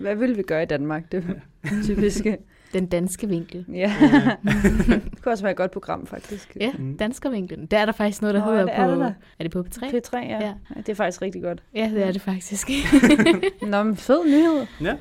Hvad 0.00 0.16
vil 0.16 0.36
vi 0.36 0.42
gøre 0.42 0.62
i 0.62 0.66
Danmark? 0.66 1.12
Det 1.12 1.24
er 1.64 1.68
typiske. 1.84 2.38
Den 2.72 2.86
danske 2.86 3.28
vinkel. 3.28 3.64
Ja. 3.72 3.92
det 4.42 5.22
kunne 5.22 5.32
også 5.32 5.44
være 5.44 5.50
et 5.50 5.56
godt 5.56 5.70
program, 5.70 6.06
faktisk. 6.06 6.56
Ja, 6.60 6.72
Mm. 6.78 6.96
danskervinklen. 6.96 7.66
Der 7.66 7.78
er 7.78 7.84
der 7.84 7.92
faktisk 7.92 8.22
noget, 8.22 8.34
der 8.34 8.40
Nå, 8.44 8.50
hedder 8.50 8.64
det 8.64 8.74
er 8.74 8.94
på... 8.94 9.00
der 9.00 9.12
er 9.38 9.42
det 9.44 9.50
på 9.52 9.64
P3? 9.68 9.84
P3, 9.86 10.16
ja. 10.18 10.22
Ja. 10.40 10.40
ja. 10.46 10.54
Det 10.76 10.88
er 10.88 10.94
faktisk 10.94 11.22
rigtig 11.22 11.42
godt. 11.42 11.62
Ja, 11.74 11.90
det 11.94 12.02
er 12.02 12.12
det 12.12 12.20
faktisk. 12.22 12.68
Nå, 13.70 13.82
men 13.82 13.96
fed 13.96 14.24
nyhed. 14.24 14.66
Ja. 14.80 14.96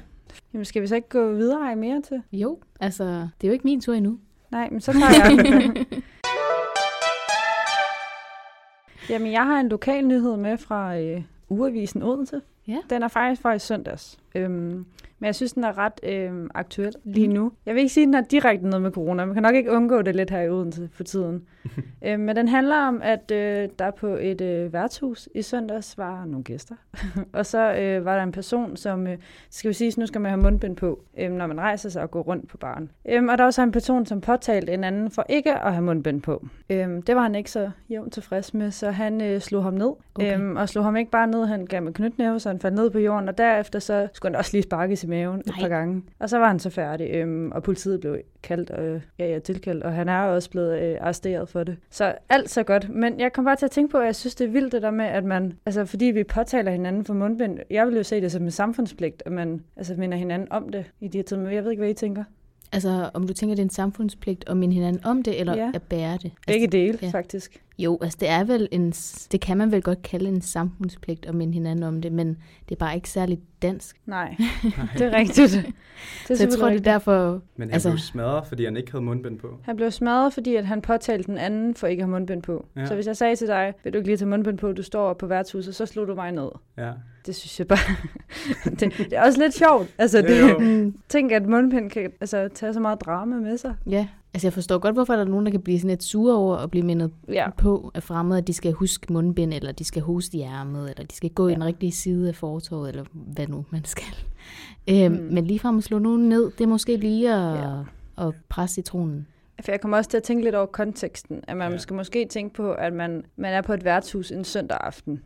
Jamen, 0.54 0.66
skal 0.66 0.82
vi 0.82 0.88
så 0.88 0.96
ikke 0.96 1.10
gå 1.10 1.32
videre 1.34 1.60
Ej, 1.62 1.76
mere 1.76 2.02
til? 2.02 2.22
jo, 2.32 2.60
altså, 2.80 3.04
det 3.04 3.44
er 3.44 3.48
jo 3.48 3.52
ikke 3.54 3.64
min 3.68 3.82
tur 3.82 3.94
endnu. 3.94 4.18
Nej, 4.52 4.70
men 4.72 4.82
så 4.82 4.92
tager 4.94 5.44
jeg. 5.44 5.86
Jamen, 9.10 9.32
jeg 9.32 9.46
har 9.46 9.60
en 9.60 9.70
lokal 9.70 10.06
nyhed 10.08 10.38
med 10.38 10.58
fra 10.58 10.98
øh, 11.00 11.22
Ugeavisen 11.50 12.04
Odense. 12.04 12.42
Ja. 12.68 12.78
Den 12.90 13.04
er 13.04 13.08
faktisk 13.08 13.42
fra 13.42 13.54
i 13.54 13.60
søndags. 13.60 14.20
Øhm, 14.36 14.86
men 15.22 15.26
jeg 15.26 15.36
synes, 15.36 15.54
den 15.54 15.64
er 15.64 15.78
ret 15.78 16.00
øhm, 16.04 16.50
aktuel 16.54 16.94
lige 17.04 17.28
Mm. 17.28 17.34
nu. 17.34 17.52
Jeg 17.66 17.76
vil 17.76 17.82
ikke 17.82 17.94
sige, 17.94 18.04
at 18.04 18.08
den 18.08 18.14
har 18.14 18.22
direkte 18.22 18.68
noget 18.70 18.82
med 18.82 18.92
corona. 18.92 19.26
Man 19.26 19.34
kan 19.34 19.44
nok 19.44 19.56
ikke 19.56 19.72
undgå 19.72 20.02
det 20.02 20.16
lidt 20.16 20.30
her 20.30 20.42
i 20.42 20.50
Odense 20.50 20.90
for 20.94 21.04
tiden. 21.04 21.44
øhm, 22.06 22.20
men 22.20 22.36
den 22.36 22.48
handler 22.48 22.76
om, 22.76 23.00
at 23.04 23.32
øh, 23.32 23.70
der 23.80 23.92
på 23.92 24.08
et 24.08 24.42
øh, 24.42 24.74
værtshus 24.74 25.30
i 25.36 25.42
søndags 25.42 25.98
var 25.98 26.26
nogle 26.26 26.44
gæster. 26.44 26.76
og 27.34 27.46
så 27.46 27.74
øh, 27.74 28.06
var 28.06 28.16
der 28.16 28.24
en 28.24 28.32
person, 28.32 28.78
som... 28.78 29.08
Øh, 29.08 29.18
skal 29.50 29.70
vi 29.70 29.74
sige, 29.74 29.94
nu 29.98 30.06
skal 30.06 30.22
man 30.22 30.32
have 30.32 30.42
mundbind 30.42 30.76
på, 30.76 31.04
øhm, 31.20 31.34
når 31.34 31.48
man 31.48 31.60
rejser 31.60 31.90
sig 31.90 32.02
og 32.02 32.12
går 32.12 32.22
rundt 32.22 32.48
på 32.48 32.58
baren. 32.58 32.92
Øhm, 33.10 33.28
og 33.30 33.38
der 33.38 33.44
var 33.44 33.52
så 33.52 33.62
en 33.64 33.72
person, 33.72 34.06
som 34.06 34.22
påtalte 34.22 34.74
en 34.74 34.84
anden 34.84 35.12
for 35.12 35.26
ikke 35.30 35.54
at 35.54 35.74
have 35.74 35.84
mundbind 35.84 36.22
på. 36.22 36.46
Øhm, 36.70 37.02
det 37.02 37.16
var 37.16 37.22
han 37.22 37.36
ikke 37.36 37.52
så 37.52 37.72
jævnt 37.90 38.14
tilfreds 38.14 38.54
med, 38.54 38.72
så 38.72 38.92
han 38.92 39.22
øh, 39.22 39.40
slog 39.42 39.64
ham 39.64 39.74
ned. 39.74 39.92
Okay. 40.16 40.36
Øhm, 40.40 40.56
og 40.56 40.70
slog 40.70 40.86
ham 40.86 40.96
ikke 40.96 41.12
bare 41.12 41.28
ned, 41.28 41.46
han 41.46 41.66
gav 41.66 41.82
med 41.84 41.94
knytnæve, 41.94 42.40
så 42.40 42.50
han 42.50 42.60
faldt 42.60 42.76
ned 42.76 42.90
på 42.90 43.00
jorden, 43.00 43.30
og 43.30 43.38
derefter 43.38 43.80
så 43.80 44.08
skulle 44.14 44.32
han 44.34 44.40
også 44.40 44.52
lige 44.54 44.64
sparkes 44.64 45.04
i 45.04 45.08
maven 45.12 45.40
et 45.40 45.46
Nej. 45.46 45.60
par 45.60 45.68
gange. 45.68 46.04
Og 46.20 46.30
så 46.30 46.38
var 46.38 46.48
han 46.48 46.60
så 46.60 46.70
færdig, 46.70 47.10
øhm, 47.10 47.52
og 47.52 47.64
politiet 47.64 48.00
blev 48.00 48.18
kaldt, 48.44 48.72
øh, 48.80 49.02
ja, 49.20 49.28
ja, 49.34 49.40
tilkaldt, 49.40 49.84
og 49.84 49.94
han 49.94 50.10
er 50.10 50.22
også 50.22 50.50
blevet 50.50 50.80
øh, 50.82 50.98
arresteret 51.02 51.50
for 51.50 51.64
det. 51.64 51.78
Så 51.90 52.16
alt 52.30 52.50
så 52.50 52.64
godt, 52.64 52.90
men 52.90 53.20
jeg 53.20 53.34
kom 53.34 53.46
bare 53.46 53.56
til 53.56 53.66
at 53.66 53.72
tænke 53.72 53.92
på, 53.92 53.98
at 53.98 54.06
jeg 54.06 54.16
synes, 54.16 54.36
det 54.36 54.48
er 54.48 54.52
vildt 54.52 54.72
det 54.72 54.82
der 54.82 54.92
med, 54.92 55.06
at 55.06 55.24
man, 55.24 55.54
altså 55.66 55.86
fordi 55.86 56.06
vi 56.06 56.24
påtaler 56.24 56.72
hinanden 56.72 57.06
for 57.06 57.14
mundbind, 57.14 57.60
jeg 57.70 57.88
vil 57.88 57.96
jo 57.96 58.04
se 58.04 58.22
det 58.22 58.32
som 58.32 58.44
en 58.44 58.52
samfundspligt, 58.52 59.24
at 59.26 59.32
man 59.32 59.62
altså 59.78 59.96
minder 59.98 60.18
hinanden 60.18 60.48
om 60.52 60.70
det 60.70 60.86
i 61.00 61.08
de 61.08 61.18
her 61.18 61.24
tider, 61.24 61.42
men 61.42 61.54
jeg 61.54 61.64
ved 61.64 61.72
ikke, 61.72 61.82
hvad 61.82 61.90
I 61.90 61.94
tænker. 61.94 62.24
Altså, 62.74 63.10
om 63.14 63.28
du 63.28 63.34
tænker, 63.34 63.56
det 63.56 63.62
er 63.62 63.66
en 63.66 63.70
samfundspligt 63.70 64.44
at 64.50 64.58
minde 64.58 64.74
hinanden 64.74 65.06
om 65.06 65.24
det, 65.24 65.40
eller 65.40 65.56
Ja. 65.56 65.72
at 65.74 65.82
bære 65.82 66.18
det? 66.22 66.32
Begge 66.48 66.64
altså, 66.64 66.78
dele, 66.78 66.98
ja. 67.02 67.08
faktisk. 67.10 67.62
Jo, 67.80 68.00
altså 68.02 68.18
det 68.20 68.30
er 68.30 68.44
vel 68.44 68.68
en, 68.72 68.92
det 69.32 69.42
kan 69.42 69.58
man 69.58 69.72
vel 69.72 69.82
godt 69.82 70.02
kalde 70.02 70.28
en 70.30 70.42
samfundspligt 70.42 71.26
at 71.26 71.36
minde 71.36 71.54
hinanden 71.54 71.84
om 71.84 72.02
det, 72.02 72.12
men 72.12 72.28
det 72.70 72.76
er 72.76 72.80
bare 72.80 72.96
ikke 72.96 73.10
særlig 73.10 73.40
dansk. 73.62 73.96
Nej, 74.06 74.36
det 74.98 75.02
er 75.02 75.12
rigtigt. 75.18 75.52
Det 75.52 76.32
er 76.32 76.36
Så 76.36 76.44
jeg 76.44 76.50
tror, 76.50 76.56
det 76.58 76.62
er 76.62 76.66
rigtigt. 76.68 76.86
derfor... 76.86 77.32
Men 77.56 77.68
han 77.68 77.74
Altså- 77.74 77.90
blev 77.90 77.98
smadret, 78.00 78.48
fordi 78.48 78.66
han 78.66 78.78
ikke 78.78 78.92
havde 78.92 79.04
mundbind 79.04 79.40
på. 79.40 79.48
Han 79.64 79.76
blev 79.76 79.92
smadret, 79.92 80.34
fordi 80.34 80.56
at 80.56 80.66
han 80.66 80.82
påtalte 80.82 81.28
den 81.28 81.38
anden 81.38 81.76
for 81.76 81.88
ikke 81.88 82.02
at 82.02 82.06
have 82.08 82.12
mundbind 82.12 82.44
på. 82.44 82.66
Ja. 82.76 82.86
Så 82.86 82.96
hvis 82.96 83.08
jeg 83.08 83.18
sagde 83.18 83.36
til 83.36 83.48
dig, 83.48 83.74
vil 83.84 83.94
du 83.94 83.98
ikke 83.98 84.08
lige 84.10 84.18
tage 84.18 84.30
mundbind 84.30 84.58
på, 84.58 84.72
du 84.74 84.84
står 84.84 85.14
på 85.14 85.28
værtshuset, 85.28 85.76
så 85.76 85.86
slog 85.86 86.08
du 86.08 86.16
mig 86.16 86.32
ned. 86.32 86.50
Ja. 86.78 86.92
Det 87.26 87.36
synes 87.36 87.60
jeg 87.60 87.68
bare... 87.68 87.96
det, 88.80 88.80
det, 88.98 89.14
er 89.14 89.22
også 89.26 89.40
lidt 89.40 89.54
sjovt. 89.54 89.88
Altså, 89.98 90.18
Jo, 90.18 90.24
det, 90.28 90.42
jo. 90.52 90.60
Mm, 90.60 90.98
tænk, 91.10 91.32
at 91.32 91.46
mundbind 91.46 91.90
kan 91.90 92.12
altså, 92.22 92.50
tage 92.56 92.74
så 92.74 92.80
meget 92.80 93.02
drama 93.02 93.36
med 93.36 93.58
sig. 93.58 93.76
ja, 93.90 94.08
altså 94.34 94.48
jeg 94.48 94.54
forstår 94.54 94.78
godt, 94.78 94.96
hvorfor 94.96 95.14
der 95.14 95.22
er 95.22 95.26
nogen, 95.28 95.46
der 95.46 95.52
kan 95.52 95.62
blive 95.62 95.80
sådan 95.80 95.90
lidt 95.90 96.04
sure 96.04 96.36
over 96.36 96.58
at 96.58 96.72
blive 96.72 96.86
mindet 96.86 97.12
Ja. 97.30 97.50
på 97.50 97.92
af 97.94 98.04
fremmede, 98.04 98.38
at 98.38 98.48
de 98.48 98.54
skal 98.54 98.72
huske 98.72 99.14
mundbind, 99.14 99.54
eller 99.54 99.72
de 99.72 99.84
skal 99.84 100.02
hoste 100.02 100.38
i 100.38 100.42
ærmet, 100.42 100.90
eller 100.90 101.04
de 101.06 101.16
skal 101.16 101.30
gå 101.30 101.48
ja. 101.48 101.52
i 101.52 101.56
den 101.56 101.64
rigtige 101.66 101.92
side 101.92 102.28
af 102.30 102.36
fortorvet, 102.36 102.90
eller 102.90 103.04
hvad 103.14 103.48
nu 103.48 103.66
man 103.70 103.86
skal. 103.86 104.16
Øhm, 104.90 105.14
Mm. 105.14 105.34
Men 105.34 105.46
ligefrem 105.46 105.78
at 105.78 105.84
slå 105.84 106.00
nogen 106.00 106.30
ned, 106.30 106.52
det 106.52 106.62
er 106.62 106.68
måske 106.68 106.98
lige 106.98 107.34
at, 107.34 107.58
Ja. 107.58 107.80
at 108.28 108.34
presse 108.50 108.74
citronen. 108.74 109.28
For 109.62 109.72
jeg 109.72 109.82
kommer 109.82 109.98
også 109.98 110.10
til 110.10 110.18
at 110.18 110.24
tænke 110.24 110.44
lidt 110.44 110.56
over 110.56 110.66
konteksten. 110.66 111.44
At 111.48 111.58
man 111.58 111.72
ja. 111.72 111.78
skal 111.78 111.94
måske 111.96 112.26
tænke 112.26 112.56
på, 112.56 112.72
at 112.72 112.94
man, 112.94 113.24
man 113.36 113.54
er 113.54 113.62
på 113.62 113.74
et 113.74 113.84
værtshus 113.86 114.32
en 114.32 114.44
søndag 114.44 114.78
aften. 114.82 115.22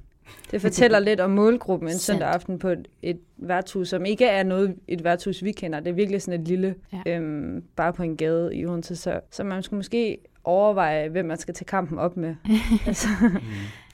Det 0.52 0.62
fortæller 0.62 1.00
lidt 1.00 1.20
om 1.20 1.32
målgruppen 1.32 1.90
en 1.90 1.98
søndag 1.98 2.28
aften 2.28 2.60
på 2.60 2.70
et, 2.70 2.88
et 3.02 3.20
værtshus, 3.38 3.90
som 3.90 4.06
ikke 4.06 4.26
er 4.26 4.44
noget 4.44 4.76
et 4.88 5.04
værtshus, 5.04 5.44
vi 5.44 5.52
kender. 5.52 5.80
Det 5.80 5.90
er 5.90 5.94
virkelig 5.94 6.22
sådan 6.22 6.42
et 6.42 6.48
lille, 6.48 6.76
Ja. 6.94 7.16
øhm, 7.16 7.64
bare 7.76 7.94
på 7.94 8.04
en 8.04 8.18
gade 8.18 8.56
i 8.56 8.66
Odense. 8.66 8.96
Så, 8.96 9.20
så 9.32 9.44
man 9.44 9.64
skulle 9.64 9.78
måske 9.78 10.18
overveje, 10.44 11.10
hvem 11.10 11.26
man 11.26 11.38
skal 11.38 11.54
tage 11.54 11.66
kampen 11.66 12.00
op 12.00 12.18
med. 12.18 12.36
altså, 12.88 13.08
Mm. 13.22 13.28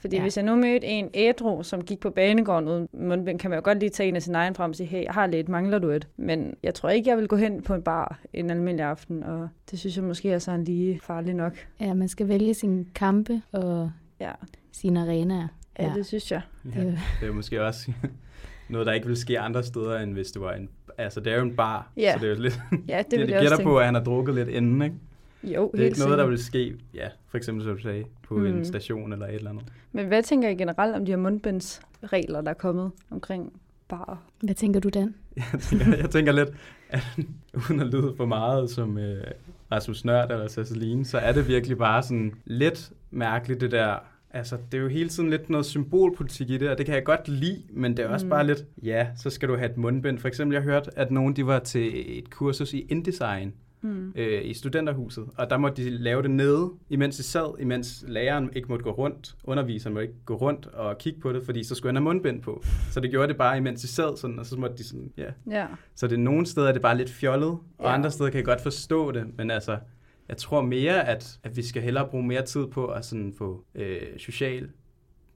fordi 0.02 0.16
Ja. 0.16 0.20
ja. 0.20 0.24
hvis 0.24 0.38
jeg 0.38 0.46
nu 0.46 0.56
mødte 0.56 0.88
en 0.88 1.10
ædru, 1.14 1.64
som 1.64 1.82
gik 1.84 2.00
på 2.00 2.10
banegården 2.10 2.68
uden 2.70 2.88
mundbind, 2.94 3.40
kan 3.40 3.50
man 3.50 3.58
jo 3.60 3.64
godt 3.66 3.80
lige 3.80 3.90
tage 3.90 4.10
en 4.10 4.16
af 4.16 4.22
sin 4.22 4.36
egen 4.36 4.56
frem 4.56 4.70
og 4.72 4.76
sige, 4.76 4.88
hey, 4.88 5.04
jeg 5.04 5.14
har 5.14 5.28
lidt, 5.28 5.50
mangler 5.50 5.80
du 5.80 5.90
et? 5.90 6.08
Men 6.18 6.54
jeg 6.64 6.74
tror 6.74 6.90
ikke, 6.90 7.10
jeg 7.10 7.18
vil 7.18 7.28
gå 7.28 7.36
hen 7.36 7.62
på 7.62 7.74
en 7.74 7.82
bar 7.82 8.20
en 8.34 8.50
almindelig 8.50 8.86
aften, 8.86 9.24
og 9.24 9.48
det 9.72 9.80
synes 9.80 9.96
jeg 9.96 10.04
måske 10.06 10.32
er 10.32 10.40
sådan 10.40 10.64
lige 10.64 11.00
farligt 11.04 11.36
nok. 11.36 11.54
Ja, 11.80 11.94
man 11.94 12.08
skal 12.08 12.28
vælge 12.28 12.54
sine 12.54 12.86
kampe 12.96 13.42
og 13.52 13.92
Ja, 14.20 14.32
sine 14.72 15.00
arenaer. 15.02 15.48
Ja, 15.82 15.88
Ja. 15.90 15.94
det 15.96 16.06
synes 16.06 16.32
jeg. 16.32 16.42
Ja, 16.76 16.82
det 16.82 17.00
er 17.22 17.32
måske 17.32 17.64
også 17.66 17.92
noget, 18.70 18.88
der 18.88 18.94
ikke 18.94 19.08
vil 19.08 19.18
ske 19.18 19.40
andre 19.40 19.64
steder, 19.64 20.00
end 20.00 20.14
hvis 20.14 20.32
det 20.32 20.42
var 20.42 20.54
en... 20.54 20.70
Altså, 20.98 21.20
det 21.20 21.34
er 21.34 21.38
jo 21.38 21.42
en 21.44 21.56
bar, 21.56 21.92
Ja. 21.98 22.14
så 22.14 22.20
det 22.20 22.32
er 22.32 22.36
jo 22.36 22.42
lidt... 22.42 22.62
Ja, 22.88 22.98
det 22.98 23.06
Det, 23.12 23.20
det 23.20 23.28
gætter 23.28 23.50
tænke. 23.50 23.64
på, 23.64 23.78
at 23.80 23.86
han 23.86 23.94
har 23.96 24.04
drukket 24.04 24.36
lidt 24.36 24.50
inden, 24.50 24.82
ikke? 24.82 24.96
Jo, 25.44 25.72
Det 25.74 25.82
er 25.82 25.86
ikke 25.86 26.00
noget, 26.00 26.18
der 26.18 26.26
vil 26.28 26.44
ske, 26.44 26.76
ja, 26.94 27.08
for 27.28 27.38
eksempel 27.38 27.66
som 27.66 27.76
du 27.76 27.82
sagde, 27.82 28.04
på 28.24 28.36
mm. 28.36 28.46
en 28.46 28.66
station 28.66 29.14
eller 29.14 29.28
et 29.28 29.36
eller 29.36 29.50
andet. 29.50 29.64
Men 29.92 30.06
hvad 30.08 30.24
tænker 30.24 30.50
I 30.50 30.56
generelt 30.56 30.96
om 30.96 31.06
de 31.06 31.12
her 31.12 31.18
mundbindsregler, 31.18 32.42
der 32.42 32.50
er 32.50 32.54
kommet 32.54 32.92
omkring 33.12 33.54
barer? 33.88 34.24
Hvad 34.42 34.56
tænker 34.56 34.80
du, 34.80 34.90
Dan? 34.90 35.16
Jeg 35.54 35.60
tænker, 35.62 35.98
jeg 35.98 36.10
tænker 36.10 36.32
lidt, 36.32 36.50
at 36.90 37.08
uden 37.70 37.80
at 37.80 37.88
lyde 37.88 38.14
for 38.18 38.26
meget 38.26 38.70
som 38.70 38.98
øh, 38.98 39.24
Rasmus 39.72 40.06
Nørd 40.06 40.32
eller 40.32 40.48
Ceciline, 40.48 41.06
så 41.06 41.18
er 41.18 41.32
det 41.32 41.48
virkelig 41.48 41.78
bare 41.78 42.04
sådan 42.04 42.34
lidt 42.46 42.92
mærkeligt 43.12 43.62
det 43.62 43.72
der. 43.72 43.96
Altså, 44.34 44.58
det 44.72 44.78
er 44.78 44.82
jo 44.82 44.88
hele 44.88 45.10
tiden 45.10 45.30
lidt 45.30 45.50
noget 45.50 45.66
symbolpolitik 45.66 46.50
i 46.50 46.58
det, 46.58 46.70
og 46.70 46.78
det 46.78 46.86
kan 46.86 46.96
jeg 46.96 47.04
godt 47.04 47.28
lide, 47.28 47.62
men 47.74 47.98
det 47.98 48.06
er 48.06 48.10
også 48.10 48.26
mm. 48.26 48.28
Mm. 48.28 48.30
bare 48.30 48.48
lidt, 48.48 48.66
ja, 48.84 49.08
så 49.18 49.30
skal 49.30 49.50
du 49.50 49.56
have 49.56 49.72
et 49.72 49.78
mundbind. 49.78 50.20
For 50.20 50.28
eksempel, 50.28 50.56
jeg 50.56 50.64
hørte, 50.64 51.00
at 51.00 51.12
nogen 51.12 51.36
de 51.36 51.48
var 51.48 51.60
til 51.60 52.18
et 52.20 52.30
kursus 52.30 52.74
i 52.74 52.80
InDesign 52.90 53.54
Hmm. 53.82 54.14
øh, 54.16 54.46
i 54.46 54.54
studenterhuset, 54.54 55.26
og 55.38 55.50
der 55.50 55.58
måtte 55.58 55.84
de 55.84 55.90
lave 55.90 56.22
det 56.22 56.32
nede, 56.32 56.70
imens 56.90 57.18
de 57.18 57.24
sad, 57.24 57.60
imens 57.60 58.06
læreren 58.08 58.50
ikke 58.56 58.68
måtte 58.70 58.84
gå 58.84 58.92
rundt, 58.92 59.36
underviseren 59.44 59.94
måtte 59.94 60.08
ikke 60.08 60.20
gå 60.26 60.36
rundt 60.36 60.66
og 60.66 60.98
kigge 60.98 61.20
på 61.20 61.34
det, 61.34 61.46
fordi 61.46 61.64
så 61.64 61.76
skulle 61.76 61.90
han 61.90 61.96
have 61.96 62.04
mundbind 62.04 62.42
på. 62.42 62.64
Så 62.92 63.00
det 63.00 63.10
gjorde 63.12 63.28
det 63.28 63.38
bare, 63.38 63.58
imens 63.58 63.82
de 63.82 63.88
sad 63.88 64.18
sådan, 64.18 64.40
og 64.40 64.46
så 64.46 64.58
måtte 64.58 64.78
de 64.78 64.84
sådan, 64.84 65.12
ja, 65.18 65.26
Ja, 65.50 65.66
så 65.96 66.08
det 66.08 66.14
er 66.16 66.20
nogle 66.20 66.46
steder 66.46 66.68
er 66.68 66.74
det 66.74 66.82
bare 66.82 66.98
lidt 66.98 67.10
fjollet, 67.10 67.50
og 67.50 67.60
Ja. 67.84 67.94
andre 67.94 68.12
steder 68.12 68.30
kan 68.30 68.38
jeg 68.38 68.46
godt 68.46 68.62
forstå 68.62 69.12
det, 69.12 69.26
men 69.38 69.52
altså, 69.52 69.78
jeg 70.30 70.38
tror 70.38 70.62
mere, 70.62 71.08
at, 71.08 71.40
at 71.44 71.58
vi 71.58 71.62
skal 71.64 71.82
hellere 71.82 72.08
bruge 72.08 72.24
mere 72.24 72.42
tid 72.46 72.68
på 72.68 72.86
at 72.88 73.06
sådan 73.06 73.34
få 73.38 73.64
øh, 73.76 74.02
social 74.18 74.70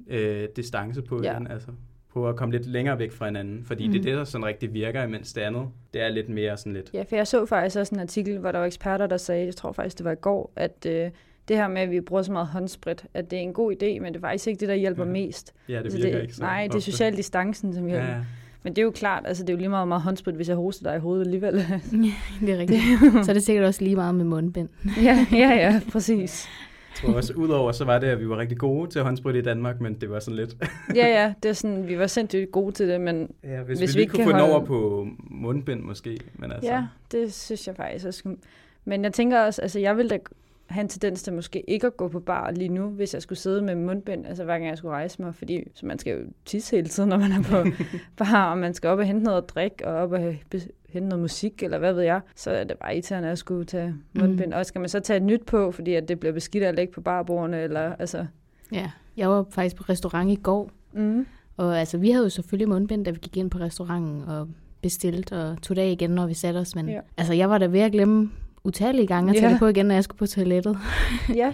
øh, 0.07 0.47
distance 0.55 1.01
på 1.01 1.23
Ja. 1.23 1.31
igen, 1.33 1.47
altså 1.47 1.67
prøve 2.13 2.29
at 2.29 2.35
komme 2.35 2.51
lidt 2.51 2.65
længere 2.65 2.99
væk 2.99 3.11
fra 3.11 3.25
hinanden, 3.25 3.63
fordi 3.63 3.87
mm. 3.87 3.91
det 3.93 3.99
er 3.99 4.01
Mhm. 4.03 4.09
det, 4.09 4.17
der 4.17 4.23
sådan 4.23 4.45
rigtig 4.45 4.73
virker, 4.73 5.03
imens 5.03 5.33
det 5.33 5.41
andet, 5.41 5.67
det 5.93 6.01
er 6.01 6.09
lidt 6.09 6.29
mere 6.29 6.57
sådan 6.57 6.73
lidt, 6.73 6.89
ja, 6.93 7.03
for 7.09 7.15
jeg 7.15 7.27
så 7.27 7.45
faktisk 7.45 7.77
også 7.79 7.95
en 7.95 8.01
artikel, 8.01 8.37
hvor 8.37 8.51
der 8.51 8.59
var 8.59 8.65
eksperter, 8.65 9.07
der 9.07 9.17
sagde, 9.17 9.45
jeg 9.45 9.55
tror 9.55 9.71
faktisk, 9.71 9.97
det 9.97 10.05
var 10.05 10.11
i 10.11 10.15
går, 10.15 10.51
at 10.55 10.85
øh, 10.89 11.11
det 11.47 11.57
her 11.57 11.67
med, 11.67 11.81
at 11.81 11.91
vi 11.91 12.01
bruger 12.01 12.21
så 12.21 12.31
meget 12.31 12.47
håndsprit, 12.47 13.05
at 13.13 13.31
det 13.31 13.37
er 13.37 13.41
en 13.43 13.53
god 13.53 13.71
idé, 13.73 13.99
men 13.99 14.05
det 14.13 14.15
er 14.15 14.19
faktisk 14.21 14.47
ikke 14.47 14.59
det, 14.59 14.69
der 14.69 14.75
hjælper 14.75 15.05
Ja. 15.05 15.11
mest. 15.11 15.53
ja, 15.69 15.73
det 15.77 15.83
Altså, 15.83 15.97
virker 16.01 16.19
ikke 16.21 16.33
så 16.33 16.41
Nej, 16.41 16.67
det 16.67 16.75
er 16.75 16.79
social 16.79 17.15
distancen, 17.17 17.73
som 17.73 17.85
hjælper. 17.85 18.07
Ja, 18.07 18.21
Men 18.65 18.73
det 18.75 18.81
er 18.81 18.83
jo 18.83 18.91
klart, 18.91 19.23
altså 19.25 19.43
det 19.43 19.49
er 19.49 19.53
jo 19.53 19.57
lige 19.57 19.69
meget, 19.69 19.87
meget 19.87 20.01
håndsprit, 20.03 20.35
hvis 20.35 20.47
jeg 20.49 20.55
hoster 20.55 20.89
dig 20.89 20.97
i 20.97 20.99
hovedet 20.99 21.25
alligevel. 21.25 21.53
det 22.41 22.49
er 22.49 22.57
rigtigt. 22.57 22.81
Så 23.25 23.31
er 23.31 23.33
det 23.33 23.43
sikkert 23.43 23.65
også 23.65 23.83
lige 23.83 23.95
meget 23.95 24.15
med 24.15 24.25
mundbind. 24.25 24.69
ja, 25.03 25.25
ja, 25.31 25.49
ja, 25.53 25.81
præcis. 25.91 26.47
jeg 27.03 27.09
tror 27.09 27.13
også, 27.17 27.33
udover 27.33 27.71
så 27.71 27.85
var 27.85 27.99
det, 27.99 28.07
at 28.07 28.19
vi 28.19 28.29
var 28.29 28.37
rigtig 28.37 28.57
gode 28.57 28.89
til 28.89 29.01
håndsprit 29.01 29.35
i 29.35 29.41
Danmark, 29.41 29.81
men 29.81 29.93
det 29.93 30.09
var 30.09 30.19
sådan 30.19 30.35
lidt, 30.35 30.55
Ja, 30.95 31.07
ja, 31.07 31.33
det 31.43 31.49
er 31.49 31.53
sådan, 31.53 31.87
vi 31.87 31.99
var 31.99 32.07
sindssygt 32.07 32.51
gode 32.51 32.71
til 32.71 32.87
det, 32.87 33.01
men 33.01 33.29
ja, 33.43 33.61
hvis, 33.61 33.79
Hvis 33.79 33.95
vi 33.95 33.97
vi 33.97 34.01
ikke 34.01 34.11
kunne 34.13 34.23
få 34.23 34.31
holde- 34.31 34.51
over 34.51 34.65
på 34.65 35.07
mundbind 35.31 35.81
måske, 35.81 36.17
men 36.35 36.51
altså, 36.51 36.71
ja, 36.71 36.83
det 37.11 37.33
synes 37.33 37.67
jeg 37.67 37.75
faktisk 37.75 38.05
også. 38.05 38.35
Men 38.85 39.03
jeg 39.03 39.13
tænker 39.13 39.41
også, 39.41 39.61
altså 39.61 39.79
jeg 39.79 39.97
ville 39.97 40.09
da 40.09 40.17
have 40.67 40.81
en 40.81 40.87
tendens 40.89 41.23
til 41.23 41.33
måske 41.33 41.69
ikke 41.69 41.87
at 41.87 41.97
gå 41.97 42.07
på 42.07 42.19
bar 42.19 42.51
lige 42.51 42.69
nu, 42.69 42.87
hvis 42.89 43.13
jeg 43.13 43.21
skulle 43.21 43.39
sidde 43.39 43.61
med 43.61 43.75
mundbind, 43.75 44.27
altså 44.27 44.43
hver 44.43 44.53
gang 44.53 44.67
jeg 44.69 44.77
skulle 44.77 44.93
rejse 44.93 45.21
mig, 45.21 45.35
fordi 45.35 45.63
så 45.73 45.85
man 45.85 45.99
skal 45.99 46.17
jo 46.19 46.25
tisse 46.45 46.75
hele 46.75 46.87
tiden, 46.87 47.09
når 47.09 47.17
man 47.17 47.31
er 47.31 47.43
på 47.43 47.65
bar, 48.17 48.51
og 48.51 48.57
man 48.57 48.73
skal 48.73 48.89
op 48.89 48.99
og 48.99 49.05
hente 49.05 49.23
noget 49.23 49.37
at 49.37 49.49
drikke, 49.49 49.87
og 49.87 49.93
op 49.95 50.11
og 50.11 50.19
hente 50.89 51.09
noget 51.09 51.21
musik, 51.21 51.63
eller 51.63 51.77
hvad 51.77 51.93
ved 51.93 52.03
jeg, 52.03 52.21
så 52.35 52.51
er 52.51 52.63
det 52.63 52.77
bare 52.77 52.93
irriterende 52.93 53.29
at 53.29 53.37
skulle 53.37 53.65
tage 53.65 53.95
mundbind. 54.13 54.47
Mm. 54.47 54.57
Og 54.57 54.65
skal 54.65 54.79
man 54.79 54.89
så 54.89 54.99
tage 54.99 55.17
et 55.17 55.23
nyt 55.23 55.45
på, 55.45 55.71
fordi 55.71 55.93
at 55.93 56.07
det 56.07 56.19
bliver 56.19 56.33
beskidt 56.33 56.63
at 56.63 56.75
lægge 56.75 56.93
på 56.93 57.01
barbordene, 57.01 57.61
eller 57.61 57.95
altså... 57.95 58.25
Ja, 58.71 58.91
jeg 59.17 59.29
var 59.29 59.45
faktisk 59.49 59.75
på 59.75 59.83
restaurant 59.89 60.31
i 60.31 60.35
går, 60.35 60.71
Mm. 60.93 61.25
og 61.57 61.79
altså, 61.79 61.97
vi 61.97 62.11
havde 62.11 62.23
jo 62.25 62.29
selvfølgelig 62.29 62.69
mundbind, 62.69 63.05
da 63.05 63.11
vi 63.11 63.17
gik 63.21 63.37
ind 63.37 63.49
på 63.49 63.57
restauranten 63.57 64.21
og 64.27 64.47
bestilte 64.81 65.37
og 65.37 65.61
tog 65.61 65.75
det 65.75 65.81
af 65.81 65.89
igen, 65.89 66.09
når 66.09 66.27
vi 66.27 66.33
satte 66.33 66.57
os. 66.57 66.75
Men 66.75 66.89
ja. 66.89 66.99
altså, 67.17 67.33
jeg 67.33 67.49
var 67.49 67.57
da 67.57 67.65
ved 67.65 67.79
at 67.79 67.91
glemme 67.91 68.31
utallige 68.65 69.07
gange 69.07 69.29
at 69.29 69.35
tage 69.35 69.45
Ja. 69.47 69.51
det 69.51 69.59
på 69.59 69.67
igen, 69.67 69.85
når 69.85 69.93
jeg 69.95 70.03
skulle 70.03 70.19
på 70.19 70.27
toilettet. 70.27 70.77
Ja. 71.35 71.53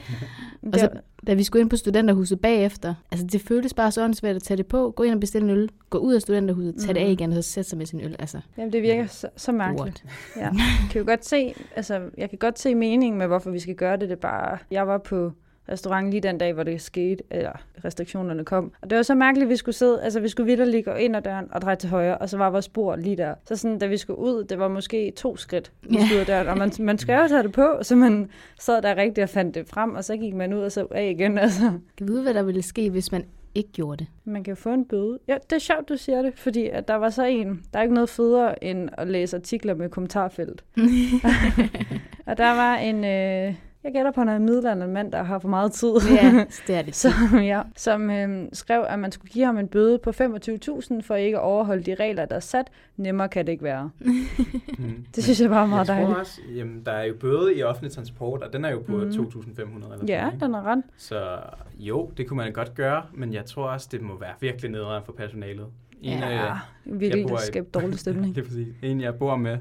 Og 0.73 0.79
så, 0.79 0.89
da 1.27 1.33
vi 1.33 1.43
skulle 1.43 1.61
ind 1.61 1.69
på 1.69 1.75
studenterhuset 1.75 2.39
bagefter, 2.39 2.93
altså 3.11 3.27
det 3.31 3.41
føltes 3.41 3.73
bare 3.73 3.91
så 3.91 4.03
åndssvagt 4.03 4.35
at 4.35 4.43
tage 4.43 4.57
det 4.57 4.65
på, 4.67 4.93
gå 4.95 5.03
ind 5.03 5.13
og 5.13 5.19
bestille 5.19 5.51
en 5.51 5.57
øl, 5.57 5.69
gå 5.89 5.97
ud 5.97 6.13
af 6.13 6.21
studenterhuset, 6.21 6.75
tage 6.79 6.93
det 6.93 6.99
af 6.99 7.05
Mhm. 7.05 7.11
igen, 7.13 7.29
og 7.29 7.35
så 7.35 7.41
sætte 7.51 7.69
sig 7.69 7.77
med 7.77 7.85
sin 7.85 8.01
øl. 8.01 8.15
Altså, 8.19 8.39
Jamen, 8.57 8.73
det 8.73 8.81
virker 8.81 9.05
så, 9.07 9.27
så 9.37 9.51
mærkeligt. 9.51 9.79
what? 9.81 10.03
Ja. 10.37 10.41
Jeg 10.41 10.53
kan 10.91 11.01
jo 11.01 11.07
godt 11.07 11.25
se, 11.25 11.53
altså, 11.75 12.01
jeg 12.17 12.29
kan 12.29 12.39
godt 12.39 12.59
se 12.59 12.75
meningen 12.75 13.17
med, 13.19 13.27
hvorfor 13.27 13.51
vi 13.51 13.59
skal 13.59 13.75
gøre 13.75 13.97
det. 13.97 14.09
Det 14.09 14.19
bare, 14.19 14.57
jeg 14.71 14.87
var 14.87 14.97
på 14.97 15.31
restaurant 15.69 16.11
lige 16.11 16.21
den 16.21 16.37
dag, 16.37 16.53
hvor 16.53 16.63
det 16.63 16.81
skete, 16.81 17.23
eller 17.31 17.51
restriktionerne 17.85 18.45
kom. 18.45 18.71
Og 18.81 18.89
det 18.89 18.95
var 18.95 19.03
så 19.03 19.15
mærkeligt, 19.15 19.45
at 19.45 19.49
vi 19.49 19.55
skulle 19.55 19.75
sidde, 19.75 20.03
altså 20.03 20.19
vi 20.19 20.27
skulle 20.27 20.47
vidderligt 20.47 20.85
gå 20.85 20.91
ind 20.91 21.15
ad 21.15 21.21
døren 21.21 21.47
og 21.51 21.61
dreje 21.61 21.75
til 21.75 21.89
højre, 21.89 22.17
og 22.17 22.29
så 22.29 22.37
var 22.37 22.49
vores 22.49 22.69
bord 22.69 22.99
lige 22.99 23.17
der. 23.17 23.33
Så 23.45 23.55
sådan, 23.55 23.79
da 23.79 23.87
vi 23.87 23.97
skulle 23.97 24.19
ud, 24.19 24.43
det 24.43 24.59
var 24.59 24.67
måske 24.67 25.13
to 25.15 25.37
skridt 25.37 25.71
vi 25.81 25.95
skulle 25.95 26.15
ud 26.15 26.19
af 26.19 26.25
døren, 26.25 26.47
og 26.47 26.57
man, 26.57 26.71
man 26.79 26.97
skal 26.97 27.21
jo 27.21 27.27
tage 27.27 27.43
det 27.43 27.51
på, 27.51 27.77
så 27.81 27.95
man 27.95 28.29
sad 28.59 28.81
der 28.81 28.95
rigtigt 28.95 29.23
og 29.23 29.29
fandt 29.29 29.55
det 29.55 29.67
frem, 29.67 29.95
og 29.95 30.03
så 30.03 30.17
gik 30.17 30.33
man 30.33 30.53
ud 30.53 30.59
og 30.59 30.71
så 30.71 30.87
af 30.91 31.09
igen. 31.09 31.37
Altså. 31.37 31.71
Kan 31.97 32.07
vide, 32.07 32.23
hvad 32.23 32.33
der 32.33 32.43
ville 32.43 32.61
ske, 32.61 32.89
hvis 32.89 33.11
man 33.11 33.25
ikke 33.55 33.71
gjorde 33.71 33.97
det? 33.97 34.07
Man 34.25 34.43
kan 34.43 34.51
jo 34.51 34.55
få 34.55 34.69
en 34.69 34.85
bøde. 34.85 35.19
Ja, 35.27 35.37
det 35.49 35.55
er 35.55 35.59
sjovt, 35.59 35.89
du 35.89 35.97
siger 35.97 36.21
det, 36.21 36.33
fordi 36.35 36.67
at 36.67 36.87
der 36.87 36.95
var 36.95 37.09
så 37.09 37.23
en, 37.23 37.63
der 37.73 37.79
er 37.79 37.83
ikke 37.83 37.93
noget 37.93 38.09
federe 38.09 38.63
end 38.63 38.89
at 38.93 39.07
læse 39.07 39.37
artikler 39.37 39.73
med 39.73 39.89
kommentarfelt. 39.89 40.63
og 42.27 42.37
der 42.37 42.55
var 42.55 42.75
en, 42.75 43.03
øh, 43.03 43.55
jeg 43.83 43.91
gætter 43.93 44.11
på 44.11 44.21
en 44.21 44.45
middelalderen 44.45 44.93
mand, 44.93 45.11
der 45.11 45.23
har 45.23 45.39
for 45.39 45.47
meget 45.47 45.71
tid. 45.71 45.91
ja, 46.21 46.45
det 46.67 46.75
er 46.75 46.81
det. 46.87 46.95
som, 46.95 47.11
ja, 47.33 47.61
som 47.75 48.09
øh, 48.09 48.47
skrev, 48.53 48.85
at 48.87 48.99
man 48.99 49.11
skulle 49.11 49.31
give 49.31 49.45
ham 49.45 49.57
en 49.57 49.67
bøde 49.67 49.97
på 49.97 50.09
25.000 50.09 51.01
for 51.01 51.15
ikke 51.15 51.37
at 51.37 51.41
overholde 51.43 51.83
de 51.83 51.95
regler, 51.95 52.25
der 52.25 52.35
er 52.35 52.39
sat. 52.39 52.67
Nemmere 52.97 53.29
kan 53.29 53.45
det 53.45 53.51
ikke 53.51 53.63
være. 53.63 53.89
Mm. 53.99 55.05
Det 55.15 55.23
synes 55.23 55.41
jeg 55.41 55.49
bare 55.49 55.63
er 55.63 55.67
meget 55.67 55.87
jeg 55.87 55.95
dejligt. 55.95 56.11
tror 56.13 56.19
også, 56.19 56.41
jamen, 56.55 56.81
der 56.85 56.91
er 56.91 57.03
jo 57.03 57.13
bøde 57.19 57.55
i 57.55 57.63
offentlig 57.63 57.91
transport, 57.91 58.41
og 58.43 58.53
den 58.53 58.65
er 58.65 58.71
jo 58.71 58.79
på 58.79 58.91
mm. 58.97 59.01
2.500 59.09 59.13
eller 59.13 59.79
sådan 59.91 60.07
Ja, 60.07 60.25
ikke? 60.31 60.45
den 60.45 60.53
er 60.55 60.61
ret. 60.63 60.83
Så 60.97 61.37
jo, 61.79 62.11
det 62.17 62.27
kunne 62.27 62.37
man 62.37 62.53
godt 62.53 62.75
gøre, 62.75 63.03
men 63.13 63.33
jeg 63.33 63.45
tror 63.45 63.63
også, 63.69 63.87
det 63.91 64.01
må 64.01 64.19
være 64.19 64.33
virkelig 64.39 64.71
nederen 64.71 65.03
for 65.05 65.13
personalet. 65.13 65.65
En, 66.01 66.19
Ja, 66.19 66.45
øh, 66.45 66.51
virkelig 66.85 67.27
bor 67.27 67.37
i- 67.37 67.41
skabe 67.47 67.67
dårlig 67.73 67.99
stemning. 67.99 68.33
Lige 68.35 68.43
præcis. 68.45 68.67
En, 68.83 69.01
jeg 69.01 69.15
bor 69.15 69.35
med, 69.35 69.57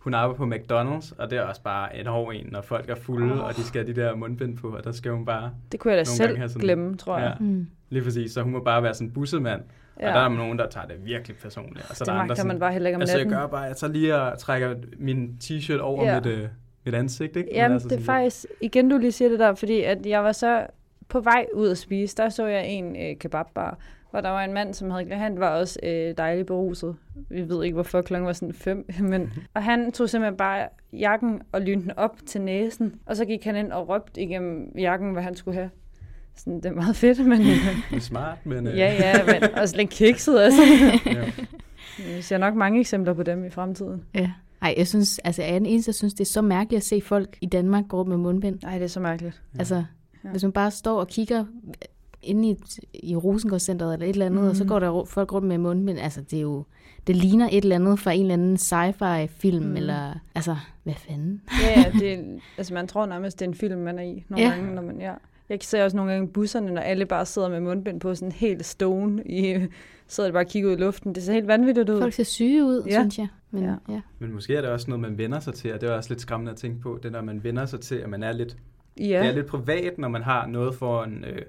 hun 0.00 0.14
arbejder 0.14 0.36
på 0.36 0.44
McDonald's, 0.54 1.12
og 1.18 1.30
det 1.30 1.38
er 1.38 1.42
også 1.42 1.62
bare 1.62 1.96
en 1.96 2.06
hård 2.06 2.34
en, 2.34 2.46
når 2.52 2.60
folk 2.62 2.90
er 2.90 2.94
fulde, 2.94 3.32
oh. 3.34 3.44
og 3.44 3.56
de 3.56 3.62
skal 3.64 3.84
have 3.84 3.94
de 3.94 4.00
der 4.00 4.14
mundbind 4.14 4.56
på, 4.58 4.68
og 4.68 4.84
der 4.84 4.92
skal 4.92 5.12
hun 5.12 5.24
bare, 5.24 5.50
Det 5.72 5.80
kunne 5.80 5.90
jeg 5.94 5.98
da 5.98 6.04
selv 6.04 6.36
sådan- 6.48 6.60
glemme, 6.60 6.96
tror 6.96 7.18
jeg. 7.18 7.36
Ja. 7.40 7.44
Mm. 7.44 7.66
lige 7.90 8.04
præcis, 8.04 8.32
så 8.32 8.42
hun 8.42 8.52
må 8.52 8.60
bare 8.64 8.82
være 8.82 8.94
sådan 8.94 9.08
en 9.08 9.12
bussemand, 9.14 9.62
ja. 10.00 10.08
og 10.08 10.14
der 10.14 10.20
er 10.20 10.28
nogen, 10.28 10.58
der 10.58 10.68
tager 10.68 10.86
det 10.86 10.96
virkelig 11.04 11.36
personligt. 11.36 11.86
Og 11.90 11.96
så 11.96 12.04
det 12.04 12.10
er 12.10 12.14
der 12.14 12.20
andre 12.20 12.28
magter 12.28 12.44
man 12.44 12.50
sådan, 12.50 12.60
bare 12.60 12.72
heller 12.72 12.88
ikke 12.88 12.96
om 12.96 13.00
altså 13.00 13.18
jeg 13.18 13.26
gør 13.26 13.46
bare, 13.46 13.60
jeg 13.60 13.76
tager 13.76 13.92
lige 13.92 14.14
og 14.16 14.38
trækker 14.38 14.74
min 14.98 15.36
t-shirt 15.44 15.78
over 15.80 16.04
Ja. 16.04 16.14
mit, 16.14 16.26
øh, 16.26 16.48
mit 16.84 16.94
ansigt, 16.94 17.36
ikke? 17.36 17.48
Men 17.48 17.56
Jamen, 17.56 17.72
altså 17.72 17.88
det 17.88 18.00
er 18.00 18.04
faktisk, 18.04 18.46
igen 18.60 18.88
du 18.90 18.98
lige 18.98 19.12
siger 19.12 19.28
det 19.28 19.38
der, 19.38 19.54
fordi 19.54 19.82
at 19.82 20.06
jeg 20.06 20.24
var 20.24 20.32
så 20.32 20.66
på 21.08 21.20
vej 21.20 21.46
ud 21.54 21.68
at 21.70 21.78
spise, 21.78 22.16
der 22.16 22.28
så 22.28 22.46
jeg 22.46 22.66
en 22.68 22.96
øh, 22.96 23.16
kebabbar, 23.18 23.78
hvor 24.10 24.20
der 24.20 24.28
var 24.28 24.44
en 24.44 24.52
mand, 24.52 24.74
som 24.74 24.90
havde, 24.90 25.14
han 25.14 25.40
var 25.40 25.48
også 25.48 25.78
øh, 25.82 26.14
dejligt 26.16 26.46
beruset. 26.46 26.96
Vi 27.28 27.48
ved 27.48 27.64
ikke, 27.64 27.74
hvorfor 27.74 28.02
klokken 28.02 28.26
var 28.26 28.32
sådan 28.32 28.54
fem, 28.54 28.86
men, 29.00 29.32
og 29.54 29.62
han 29.62 29.92
tog 29.92 30.10
simpelthen 30.10 30.36
bare 30.36 30.68
jakken 30.92 31.42
og 31.52 31.60
lynte 31.60 31.82
den 31.82 31.92
op 31.96 32.16
til 32.26 32.40
næsen, 32.40 32.94
og 33.06 33.16
så 33.16 33.24
gik 33.24 33.44
han 33.44 33.56
ind 33.56 33.72
og 33.72 33.88
råbte 33.88 34.22
igennem 34.22 34.72
jakken, 34.78 35.12
hvad 35.12 35.22
han 35.22 35.34
skulle 35.34 35.54
have. 35.54 35.70
Sådan, 36.36 36.56
det 36.56 36.66
er 36.66 36.72
meget 36.72 36.96
fedt, 36.96 37.26
men... 37.28 37.40
Det 37.40 37.96
er 37.96 38.00
smart, 38.00 38.46
men... 38.46 38.66
øh, 38.66 38.78
ja, 38.78 38.92
ja, 38.92 39.24
men 39.26 39.54
også 39.54 39.76
lidt 39.76 39.90
kikset, 39.90 40.40
altså. 40.40 40.62
ja. 41.06 41.30
Vi 42.16 42.22
ser 42.22 42.38
nok 42.38 42.54
mange 42.54 42.80
eksempler 42.80 43.14
på 43.14 43.22
dem 43.22 43.44
i 43.44 43.50
fremtiden. 43.50 44.04
Ja. 44.14 44.30
Ej, 44.62 44.74
jeg 44.76 44.88
synes, 44.88 45.18
altså 45.18 45.42
jeg 45.42 45.54
er 45.54 45.58
den 45.58 45.66
eneste, 45.66 45.92
der 45.92 45.96
synes, 45.96 46.14
det 46.14 46.20
er 46.20 46.30
så 46.30 46.42
mærkeligt 46.42 46.80
at 46.80 46.84
se 46.84 47.00
folk 47.00 47.38
i 47.40 47.46
Danmark 47.46 47.84
gå 47.88 48.04
med 48.04 48.16
mundbind. 48.16 48.58
Nej, 48.62 48.78
det 48.78 48.84
er 48.84 48.88
så 48.88 49.00
mærkeligt. 49.00 49.42
Altså, 49.58 49.84
ja. 50.24 50.30
hvis 50.30 50.42
man 50.42 50.52
bare 50.52 50.70
står 50.70 51.00
og 51.00 51.08
kigger 51.08 51.44
inde 52.22 52.48
i, 52.48 52.56
i 52.92 53.16
Rosengårdscenteret 53.16 53.92
eller 53.92 54.06
et 54.06 54.10
eller 54.10 54.26
andet, 54.26 54.42
mm. 54.42 54.48
og 54.48 54.56
så 54.56 54.64
Mhm. 54.64 54.68
går 54.68 54.78
der 54.78 55.04
folk 55.04 55.32
rundt 55.32 55.48
med 55.48 55.58
mundbind. 55.58 55.98
Altså, 55.98 56.20
det 56.20 56.36
er 56.36 56.40
jo, 56.42 56.64
det 57.06 57.16
ligner 57.16 57.48
et 57.52 57.62
eller 57.62 57.76
andet 57.76 57.98
fra 57.98 58.12
en 58.12 58.20
eller 58.20 58.34
anden 58.34 58.56
sci-fi-film, 58.56 59.64
Mm. 59.64 59.70
mm. 59.70 59.76
eller, 59.76 60.14
altså, 60.34 60.56
hvad 60.84 60.94
fanden? 60.94 61.42
Ja, 61.62 61.80
ja, 61.80 61.90
det 61.98 62.12
er, 62.12 62.22
altså 62.58 62.74
man 62.74 62.86
tror 62.86 63.06
nærmest, 63.06 63.38
det 63.40 63.44
er 63.44 63.48
en 63.48 63.54
film, 63.54 63.80
man 63.80 63.98
er 63.98 64.02
i 64.02 64.24
nogle 64.28 64.44
Ja. 64.44 64.50
gange, 64.50 64.74
når 64.74 64.82
man, 64.82 65.00
ja. 65.00 65.12
Jeg 65.48 65.58
ser 65.62 65.84
også 65.84 65.96
nogle 65.96 66.12
gange 66.12 66.26
i 66.28 66.30
busserne, 66.30 66.70
når 66.74 66.80
alle 66.82 67.06
bare 67.06 67.26
sidder 67.26 67.48
med 67.48 67.60
mundbind 67.60 68.00
på, 68.00 68.14
sådan 68.14 68.32
helt 68.32 68.66
stone, 68.66 69.22
i, 69.26 69.66
sidder 70.08 70.28
de 70.28 70.32
bare 70.32 70.42
og 70.42 70.48
kigger 70.48 70.70
ud 70.70 70.76
i 70.76 70.80
luften. 70.80 71.14
Det 71.14 71.22
ser 71.22 71.32
helt 71.32 71.46
vanvittigt 71.46 71.90
ud. 71.90 72.00
Folk 72.00 72.12
ser 72.12 72.24
syge 72.24 72.64
ud, 72.64 72.82
Ja. 72.86 73.00
synes 73.00 73.18
jeg. 73.18 73.28
Men, 73.50 73.62
Ja. 73.62 73.74
ja. 73.88 74.00
Men 74.18 74.32
måske 74.32 74.56
er 74.56 74.60
det 74.60 74.70
også 74.70 74.86
noget, 74.90 75.00
man 75.00 75.18
vender 75.18 75.40
sig 75.40 75.54
til, 75.54 75.74
og 75.74 75.80
det 75.80 75.88
er 75.90 75.92
også 75.94 76.10
lidt 76.10 76.20
skræmmende 76.20 76.52
at 76.52 76.58
tænke 76.58 76.80
på, 76.80 76.98
det 77.02 77.12
når 77.12 77.22
man 77.22 77.44
vender 77.44 77.66
sig 77.66 77.80
til, 77.80 77.94
at 77.94 78.08
man 78.10 78.22
er 78.22 78.32
lidt, 78.32 78.56
ja. 79.00 79.04
det 79.04 79.28
er 79.28 79.32
lidt 79.32 79.46
privat, 79.46 79.98
når 79.98 80.08
man 80.08 80.22
har 80.22 80.46
noget 80.46 80.74
foran, 80.74 81.24
øh, 81.32 81.42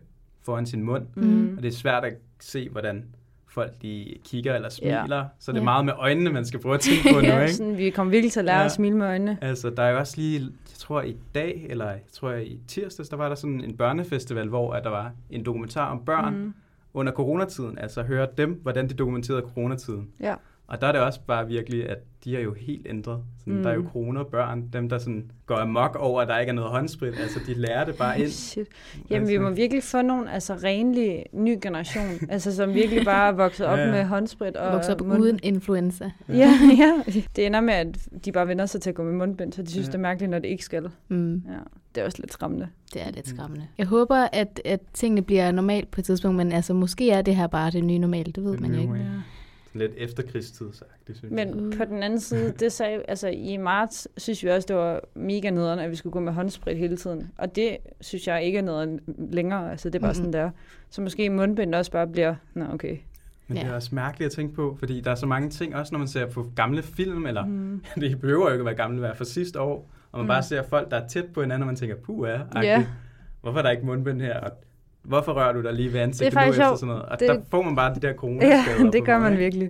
foran 0.46 0.66
sin 0.66 0.84
mund. 0.84 1.04
Mm. 1.16 1.54
Og 1.58 1.64
det 1.64 1.70
er 1.74 1.78
svært 1.78 2.06
at 2.06 2.14
se, 2.40 2.70
hvordan 2.70 3.06
folk 3.48 3.72
de 3.82 4.14
kigger 4.26 4.56
eller 4.56 4.70
Ja. 4.82 5.02
smiler. 5.02 5.26
Så 5.40 5.52
det 5.52 5.58
er 5.58 5.62
Ja. 5.62 5.64
meget 5.64 5.86
med 5.86 5.94
øjnene, 5.98 6.30
man 6.30 6.46
skal 6.46 6.60
prøve 6.60 6.76
at 6.76 6.82
tænke 6.82 7.04
på 7.14 7.20
nu, 7.22 7.28
ja, 7.28 7.42
ikke? 7.42 7.54
sådan, 7.54 7.78
vi 7.78 7.90
kommer 7.90 8.12
virkelig 8.12 8.32
til 8.32 8.40
at 8.40 8.46
lære 8.46 8.58
Ja. 8.60 8.66
at 8.66 8.72
smile 8.72 8.98
med 8.98 9.08
øjnene. 9.08 9.38
Altså, 9.42 9.70
der 9.70 9.84
er 9.84 9.90
jo 9.92 9.98
også 9.98 10.14
lige, 10.18 10.40
jeg 10.42 10.50
tror 10.78 11.02
i 11.02 11.16
dag, 11.36 11.66
eller 11.70 11.86
jeg 11.90 12.00
tror 12.14 12.32
i 12.32 12.60
tirsdags, 12.68 13.10
der 13.10 13.18
var 13.18 13.28
der 13.28 13.36
sådan 13.36 13.62
en 13.64 13.78
børnefestival, 13.78 14.48
hvor 14.48 14.74
at 14.74 14.84
der 14.84 14.90
var 14.90 15.12
en 15.30 15.46
dokumentar 15.46 15.92
om 15.92 16.06
børn 16.06 16.34
mm. 16.36 16.40
Mm. 16.42 16.54
under 16.94 17.12
coronatiden. 17.14 17.78
Altså 17.78 18.04
høre 18.04 18.28
dem, 18.38 18.60
hvordan 18.62 18.90
de 18.90 18.94
dokumenterede 18.94 19.42
coronatiden. 19.54 20.08
Ja. 20.20 20.36
Og 20.72 20.82
der 20.82 20.88
er 20.88 20.92
det 20.92 21.02
også 21.02 21.20
bare 21.28 21.48
virkelig, 21.48 21.90
at 21.90 21.98
de 22.24 22.38
er 22.38 22.42
jo 22.42 22.54
helt 22.54 22.88
ændret. 22.90 23.24
Sådan, 23.40 23.54
mm. 23.58 23.64
Der 23.64 23.70
er 23.70 23.74
jo 23.74 23.82
Mm. 23.82 23.88
coronabørn, 23.88 24.68
dem 24.74 24.90
der 24.90 24.98
sådan 24.98 25.32
går 25.46 25.56
amok 25.56 25.96
over, 26.00 26.22
at 26.22 26.28
der 26.28 26.38
ikke 26.40 26.50
er 26.50 26.54
noget 26.54 26.72
håndsprit. 26.72 27.20
Altså, 27.20 27.40
de 27.48 27.54
lærer 27.54 27.86
det 27.86 27.96
bare 27.96 28.20
ind. 28.20 28.28
Shit. 28.30 28.68
Jamen, 29.10 29.28
vi 29.28 29.34
Altså. 29.34 29.50
må 29.50 29.56
virkelig 29.56 29.84
få 29.84 30.02
nogen 30.02 30.28
altså, 30.28 30.54
renlig 30.54 31.26
ny 31.34 31.58
generation, 31.62 32.04
altså, 32.30 32.56
som 32.56 32.74
virkelig 32.74 33.06
bare 33.06 33.28
er 33.28 33.32
vokset 33.32 33.66
op 33.66 33.78
Ja, 33.78 33.86
ja. 33.86 33.92
med 33.92 34.04
håndsprit 34.04 34.56
og 34.58 34.74
Vokser 34.74 34.94
op 34.94 35.02
mund- 35.02 35.22
uden 35.22 35.40
influenza. 35.44 36.12
Ja, 36.30 36.52
ja. 36.82 36.94
Det 37.36 37.46
ender 37.46 37.62
med, 37.62 37.74
at 37.74 37.88
de 38.26 38.32
bare 38.32 38.48
vender 38.48 38.66
sig 38.66 38.82
til 38.82 38.90
at 38.90 38.96
gå 38.96 39.04
med 39.04 39.14
mundbind, 39.14 39.54
så 39.54 39.62
de 39.62 39.72
synes, 39.72 39.86
Ja. 39.88 39.92
det 39.92 39.96
er 39.98 40.02
mærkeligt, 40.02 40.30
når 40.32 40.40
det 40.40 40.48
ikke 40.48 40.66
skal. 40.66 40.90
Mm. 41.08 41.34
Ja, 41.34 41.40
det 41.96 42.02
er 42.02 42.06
også 42.06 42.18
lidt 42.22 42.34
skræmmende. 42.34 42.68
Det 42.94 43.02
er 43.08 43.12
lidt 43.12 43.28
skræmmende. 43.28 43.68
Jeg 43.78 43.86
håber, 43.88 44.28
at, 44.34 44.62
at 44.66 44.80
tingene 44.94 45.22
bliver 45.22 45.52
normalt 45.52 45.92
på 45.92 46.02
et 46.02 46.06
tidspunkt, 46.06 46.38
men 46.38 46.52
altså, 46.52 46.74
måske 46.74 47.10
er 47.12 47.22
det 47.22 47.36
her 47.36 47.48
bare 47.48 47.72
det 47.72 47.84
nye 47.84 47.98
normale, 48.00 48.32
det 48.32 48.44
ved 48.44 48.52
Det 48.52 48.60
man 48.60 48.72
jo 48.74 48.80
ikke. 48.80 48.88
normale. 48.94 49.24
Lidt 49.74 49.92
efterkrigstid, 49.98 50.74
sagt, 50.74 50.92
synes 51.06 51.22
jeg. 51.24 51.32
Men 51.32 51.74
på 51.78 51.86
den 51.86 52.04
anden 52.04 52.20
side, 52.20 52.54
det 52.60 52.72
sagde, 52.72 53.02
altså 53.08 53.28
i 53.28 53.58
marts 53.58 54.08
synes 54.18 54.44
vi 54.44 54.50
også, 54.50 54.66
det 54.68 54.76
var 54.76 55.02
mega 55.16 55.50
nederen, 55.50 55.80
at 55.80 55.92
vi 55.92 55.96
skulle 55.96 56.14
gå 56.14 56.20
med 56.20 56.34
håndsprit 56.34 56.78
hele 56.78 56.98
tiden. 56.98 57.32
Og 57.38 57.56
det 57.56 57.78
synes 58.02 58.28
jeg 58.28 58.44
ikke 58.44 58.58
er 58.58 58.62
noget 58.64 59.00
længere. 59.18 59.72
Altså 59.72 59.90
det 59.90 59.96
er 59.96 60.00
bare 60.00 60.10
Mhm. 60.10 60.16
sådan 60.16 60.34
der. 60.34 60.50
Så 60.90 61.02
måske 61.02 61.30
mundbind 61.30 61.76
også 61.76 61.92
bare 61.92 62.08
bliver, 62.08 62.36
nå 62.54 62.66
okay. 62.74 62.98
Men 63.48 63.58
det 63.58 63.64
er 63.66 63.70
Ja. 63.70 63.76
også 63.76 63.96
mærkeligt 63.96 64.26
at 64.26 64.32
tænke 64.36 64.56
på, 64.56 64.76
fordi 64.80 65.02
der 65.02 65.12
er 65.12 65.16
så 65.16 65.26
mange 65.26 65.50
ting, 65.50 65.76
også 65.76 65.94
når 65.94 66.00
man 66.00 66.08
ser 66.08 66.26
på 66.26 66.52
gamle 66.56 66.84
film, 66.84 67.26
eller 67.26 67.46
Mm. 67.46 67.84
det 68.02 68.20
behøver 68.22 68.46
jo 68.48 68.52
ikke 68.52 68.62
at 68.62 68.66
være 68.66 68.76
gamle, 68.76 69.02
være 69.02 69.16
fra 69.16 69.26
sidste 69.26 69.60
år, 69.62 69.90
og 70.12 70.20
man 70.20 70.26
Mm. 70.26 70.28
bare 70.28 70.44
ser 70.44 70.64
folk, 70.64 70.92
der 70.92 70.98
er 70.98 71.08
tæt 71.08 71.26
på 71.34 71.42
hinanden, 71.42 71.62
og 71.62 71.68
man 71.68 71.76
tænker, 71.76 71.96
puh 71.96 72.30
er, 72.30 72.40
Ja. 72.64 72.86
hvorfor 73.42 73.58
er 73.60 73.64
der 73.64 73.70
ikke 73.70 73.86
mundbind 73.86 74.22
her, 74.22 74.40
og 74.40 74.52
hvorfor 75.04 75.34
rører 75.34 75.54
du 75.54 75.62
dig 75.62 75.74
lige 75.74 75.94
ved 75.94 76.00
ansigtet 76.00 76.32
Det 76.34 76.40
er 76.42 76.46
nu 76.46 76.52
efter 76.52 76.76
sådan 76.76 76.88
noget? 76.88 77.04
Og 77.04 77.20
Det- 77.20 77.28
der 77.30 77.40
får 77.52 77.62
man 77.62 77.76
bare 77.76 77.96
de 77.96 78.00
der 78.00 78.08
Ja, 78.08 78.14
coronaskader. 78.16 78.92
det 78.96 79.06
gør 79.06 79.20
man 79.20 79.38
virkelig. 79.38 79.70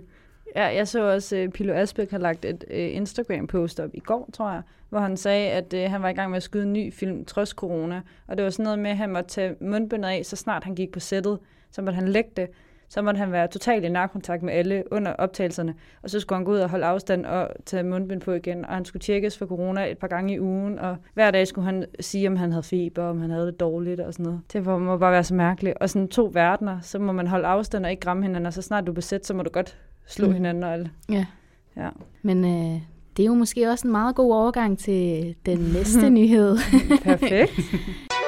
Ja, 0.56 0.64
jeg 0.66 0.88
så 0.88 1.12
også, 1.12 1.42
uh, 1.46 1.52
Pilo 1.52 1.72
Asbæk 1.74 2.10
har 2.10 2.18
lagt 2.18 2.44
et 2.44 2.64
uh, 2.70 2.76
Instagram-post 2.76 3.80
op 3.80 3.90
i 3.94 4.00
går, 4.00 4.30
tror 4.32 4.50
jeg, 4.50 4.62
hvor 4.88 4.98
han 4.98 5.16
sagde, 5.16 5.50
at 5.50 5.74
uh, 5.74 5.80
han 5.90 6.02
var 6.02 6.08
i 6.08 6.12
gang 6.12 6.30
med 6.30 6.36
at 6.36 6.42
skyde 6.42 6.62
en 6.62 6.72
ny 6.72 6.92
film, 6.92 7.24
trods 7.24 7.48
corona. 7.48 8.00
Og 8.28 8.36
det 8.36 8.44
var 8.44 8.50
sådan 8.50 8.62
noget 8.64 8.78
med, 8.78 8.90
at 8.90 8.96
han 8.96 9.10
måtte 9.10 9.30
tage 9.30 9.54
mundbindet 9.60 10.08
af, 10.08 10.20
så 10.24 10.36
snart 10.36 10.64
han 10.64 10.74
gik 10.74 10.92
på 10.92 11.00
sættet. 11.00 11.38
Så 11.70 11.82
måtte 11.82 11.94
han 11.96 12.08
lægge 12.08 12.30
det. 12.36 12.46
Så 12.92 13.02
måtte 13.02 13.18
han 13.18 13.32
være 13.32 13.48
totalt 13.48 13.84
i 13.84 13.88
nærkontakt 13.88 14.42
med 14.42 14.52
alle 14.52 14.84
under 14.90 15.12
optagelserne. 15.12 15.74
Og 16.02 16.10
så 16.10 16.20
skulle 16.20 16.36
han 16.36 16.44
gå 16.44 16.52
ud 16.52 16.58
og 16.58 16.70
holde 16.70 16.86
afstand 16.86 17.26
og 17.26 17.48
tage 17.66 17.82
mundbind 17.82 18.20
på 18.20 18.32
igen. 18.32 18.64
Og 18.64 18.74
han 18.74 18.84
skulle 18.84 19.00
tjekkes 19.00 19.38
for 19.38 19.46
corona 19.46 19.90
et 19.90 19.98
par 19.98 20.06
gange 20.06 20.34
i 20.34 20.40
ugen. 20.40 20.78
Og 20.78 20.96
hver 21.14 21.30
dag 21.30 21.46
skulle 21.46 21.64
han 21.64 21.84
sige, 22.00 22.28
om 22.28 22.36
han 22.36 22.52
havde 22.52 22.62
feber, 22.62 23.02
om 23.02 23.20
han 23.20 23.30
havde 23.30 23.46
det 23.46 23.60
dårligt 23.60 24.00
og 24.00 24.12
sådan 24.12 24.24
noget. 24.24 24.40
Det 24.52 24.64
må 24.64 24.78
må 24.78 24.96
bare 24.96 25.12
være 25.12 25.24
så 25.24 25.34
mærkeligt. 25.34 25.78
Og 25.80 25.90
sådan 25.90 26.08
to 26.08 26.30
verdener, 26.32 26.80
så 26.80 26.98
må 26.98 27.12
man 27.12 27.26
holde 27.26 27.46
afstand 27.46 27.84
og 27.84 27.90
ikke 27.90 28.06
ramme 28.06 28.22
hinanden. 28.22 28.46
Og 28.46 28.52
så 28.52 28.62
snart 28.62 28.86
du 28.86 28.92
er 28.92 28.94
besæt, 28.94 29.26
så 29.26 29.34
må 29.34 29.42
du 29.42 29.50
godt 29.50 29.78
slå 30.06 30.26
mm. 30.26 30.32
hinanden 30.32 30.62
og 30.64 30.72
alt. 30.72 30.90
Ja. 31.10 31.26
Ja. 31.76 31.88
Men 32.22 32.44
øh, 32.44 32.80
det 33.16 33.22
er 33.22 33.26
jo 33.26 33.34
måske 33.34 33.70
også 33.70 33.88
en 33.88 33.92
meget 33.92 34.14
god 34.16 34.34
overgang 34.34 34.78
til 34.78 35.34
den 35.46 35.58
næste 35.76 36.10
nyhed. 36.10 36.56
Perfekt. 37.04 37.52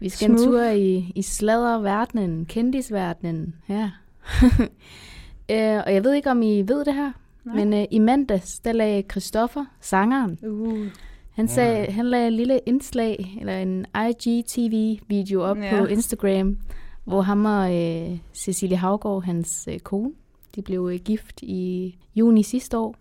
Vi 0.00 0.08
skal 0.08 0.30
en 0.30 0.38
Smooth. 0.38 0.50
tur 0.52 0.62
i, 0.62 1.12
i 1.14 1.22
sladderverdenen, 1.22 2.46
kendisverdenen. 2.46 3.54
Ja. 3.68 3.90
øh, 5.50 5.82
og 5.86 5.94
jeg 5.94 6.04
ved 6.04 6.12
ikke, 6.14 6.30
om 6.30 6.42
I 6.42 6.62
ved 6.68 6.84
det 6.84 6.94
her, 6.94 7.12
Nej. 7.44 7.54
men 7.54 7.72
øh, 7.74 7.84
i 7.90 7.98
mandags, 7.98 8.58
der 8.60 8.72
lagde 8.72 9.02
Christoffer, 9.10 9.64
sangeren, 9.80 10.38
Uh. 10.42 10.86
han, 11.32 11.48
sagde, 11.48 11.78
Ja. 11.78 11.90
han 11.90 12.06
lagde 12.06 12.26
et 12.26 12.32
lille 12.32 12.60
indslag, 12.66 13.36
eller 13.40 13.58
en 13.58 13.86
IGTV-video 14.08 15.42
op 15.42 15.58
Ja. 15.58 15.78
på 15.80 15.86
Instagram, 15.86 16.58
hvor 17.04 17.22
ham 17.22 17.44
og 17.44 17.74
øh, 17.76 18.18
Cecilie 18.34 18.76
Havgård, 18.76 19.24
hans 19.24 19.68
øh, 19.72 19.78
kone, 19.78 20.10
de 20.54 20.62
blev 20.62 20.90
øh, 20.92 20.98
gift 21.04 21.42
i 21.42 21.96
juni 22.16 22.42
sidste 22.42 22.78
år. 22.78 22.94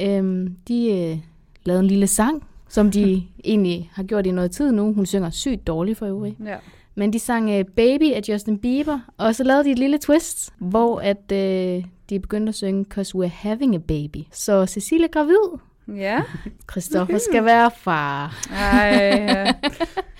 Øhm, 0.00 0.56
de 0.68 0.86
øh, 0.92 1.18
lavede 1.64 1.80
en 1.80 1.86
lille 1.86 2.06
sang, 2.06 2.42
som 2.68 2.90
de 2.90 3.22
egentlig 3.44 3.90
har 3.92 4.02
gjort 4.02 4.26
i 4.26 4.30
noget 4.30 4.50
tid 4.50 4.72
nu. 4.72 4.92
Hun 4.92 5.06
synger 5.06 5.30
sygt 5.30 5.66
dårligt 5.66 5.98
for 5.98 6.06
øvrigt. 6.06 6.36
Ja. 6.44 6.56
Men 6.94 7.12
de 7.12 7.18
sang 7.18 7.58
uh, 7.58 7.64
Baby 7.76 8.12
af 8.12 8.20
Justin 8.28 8.58
Bieber, 8.58 8.98
og 9.18 9.34
så 9.34 9.44
lavede 9.44 9.64
de 9.64 9.70
et 9.70 9.78
lille 9.78 9.98
twist, 9.98 10.52
hvor 10.58 11.00
at 11.00 11.32
uh, 11.32 11.84
de 12.10 12.20
begyndte 12.20 12.50
at 12.50 12.54
synge 12.54 12.84
Cause 12.84 13.18
We're 13.18 13.30
Having 13.32 13.74
a 13.74 13.78
Baby. 13.78 14.24
Så 14.32 14.66
Cecilie 14.66 15.04
er 15.04 15.08
gravid. 15.08 15.58
Ja. 15.88 16.20
Christoffer 16.70 17.18
skal 17.18 17.44
være 17.44 17.70
far. 17.76 18.46
Ej, 18.52 18.88
ja. 19.28 19.52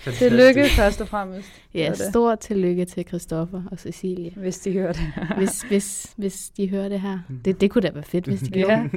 Tillykke 0.11 0.65
først 0.69 1.01
og 1.01 1.07
fremmest, 1.07 1.49
Ja, 1.73 1.89
Det 1.91 1.97
det. 1.99 2.07
stort 2.09 2.39
tillykke 2.39 2.85
til 2.85 3.05
Christoffer 3.07 3.61
og 3.71 3.79
Cecilie. 3.79 4.31
hvis 4.35 4.59
de 4.59 4.71
hører 4.73 4.93
det. 4.93 5.13
Hvis, 5.37 5.61
hvis, 5.61 6.13
hvis 6.17 6.49
de 6.57 6.69
hører 6.69 6.89
det 6.89 7.01
her. 7.01 7.19
Det, 7.45 7.61
det 7.61 7.71
kunne 7.71 7.81
da 7.81 7.91
være 7.93 8.03
fedt, 8.03 8.25
hvis 8.25 8.39
de 8.39 8.49
gjorde. 8.49 8.71
ja, 8.73 8.87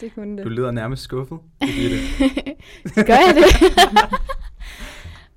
det 0.00 0.14
kunne 0.14 0.36
Du 0.42 0.42
det. 0.48 0.52
lyder 0.52 0.70
nærmest 0.70 1.02
skuffet. 1.02 1.38
Birgitte. 1.60 1.96
Gør 3.06 3.14
jeg 3.14 3.34
det? 3.34 3.44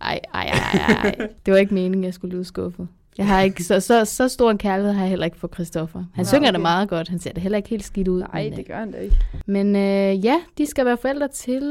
ej, 0.02 0.20
ej, 0.34 0.44
ej, 0.44 0.80
ej, 0.88 1.04
ej. 1.04 1.28
Det 1.46 1.52
var 1.54 1.58
ikke 1.60 1.74
meningen, 1.74 2.04
jeg 2.04 2.14
skulle 2.14 2.36
lyde 2.36 2.46
skuffet. 2.46 2.88
Jeg 3.18 3.28
har 3.28 3.42
ikke 3.42 3.64
så, 3.64 3.80
så, 3.80 4.06
så 4.06 4.28
stor 4.28 4.52
en 4.52 4.58
kærlighed 4.58 4.94
har 4.94 5.02
jeg 5.02 5.10
heller 5.10 5.26
ikke 5.26 5.38
for 5.38 5.48
Christoffer. 5.54 6.00
Han 6.14 6.24
Nå, 6.24 6.28
synger 6.28 6.50
okay. 6.50 6.60
meget 6.62 6.90
godt. 6.90 7.08
Han 7.08 7.20
ser 7.20 7.32
da 7.34 7.40
heller 7.42 7.58
ikke 7.58 7.70
helt 7.70 7.84
skidt 7.86 8.08
ud. 8.08 8.20
Nej, 8.20 8.44
men, 8.44 8.52
øh, 8.52 8.58
det 8.58 8.68
gør 8.68 8.78
han 8.80 8.92
da 8.92 8.98
ikke. 8.98 9.16
Men 9.46 9.76
øh, 9.76 10.26
ja, 10.26 10.36
de 10.58 10.66
skal 10.66 10.86
være 10.86 10.98
forældre 10.98 11.28
til 11.28 11.62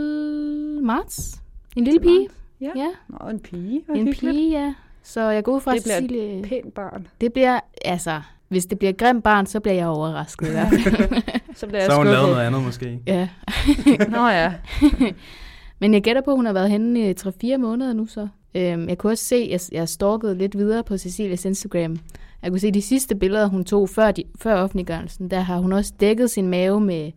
marts. 0.82 1.40
En 1.76 1.85
lille 1.85 1.98
Til 2.00 2.04
pige. 2.06 2.28
Ja. 2.61 2.70
ja. 2.76 2.88
Nå, 3.09 3.28
en 3.30 3.38
pige. 3.40 3.82
Hvor 3.87 3.94
En 3.94 4.06
hyggeligt. 4.06 4.35
pige, 4.35 4.50
ja. 4.64 4.74
Så 5.02 5.20
jeg 5.20 5.44
går 5.44 5.52
ud 5.52 5.61
fra, 5.61 5.72
Det 5.72 5.78
at 5.78 5.82
bliver 5.85 5.96
et 5.96 6.02
Cecilie... 6.02 6.42
Pænt 6.42 6.74
barn. 6.74 7.06
Det 7.20 7.32
bliver, 7.32 7.61
altså, 7.85 8.20
hvis 8.48 8.66
det 8.66 8.78
bliver 8.78 8.90
et 8.90 8.96
grimt 8.96 9.24
barn, 9.24 9.46
så 9.46 9.61
bliver 9.61 9.74
jeg 9.74 9.87
overrasket 9.87 10.48
i 10.48 10.50
hvert 10.50 10.68
fald. 10.68 11.22
Så 11.54 11.66
bliver 11.66 11.80
jeg 11.80 11.87
Så 11.87 11.92
har 11.92 11.98
hun 11.98 12.06
lavet 12.06 12.28
noget 12.28 12.46
andet 12.46 12.62
måske. 12.62 13.00
ja. 13.06 13.28
Nå 14.09 14.28
ja. 14.28 14.52
Men 15.80 15.94
jeg 15.94 16.02
gætter 16.02 16.22
på, 16.22 16.30
at 16.30 16.37
hun 16.37 16.46
har 16.46 16.52
været 16.52 16.70
henne 16.70 17.11
i 17.11 17.14
3-4 17.54 17.56
måneder 17.56 17.92
nu 17.92 18.06
så. 18.06 18.28
Øhm, 18.56 18.88
jeg 18.88 18.98
kunne 18.98 19.12
også 19.12 19.24
se, 19.24 19.48
jeg, 19.50 19.60
jeg 19.72 19.88
stalkede 19.88 20.38
lidt 20.38 20.58
videre 20.58 20.84
på 20.84 20.98
Cecilias 20.98 21.44
Instagram. 21.44 21.98
Jeg 22.42 22.50
kunne 22.50 22.60
se 22.60 22.70
de 22.70 22.82
sidste 22.82 23.14
billeder, 23.14 23.46
hun 23.46 23.64
tog 23.64 23.88
før, 23.88 24.10
de, 24.10 24.24
før 24.38 24.54
offentliggørelsen. 24.54 25.30
Der 25.30 25.40
har 25.40 25.58
hun 25.58 25.72
også 25.72 25.92
dækket 26.00 26.30
sin 26.30 26.48
mave 26.48 26.80
med, 26.80 27.12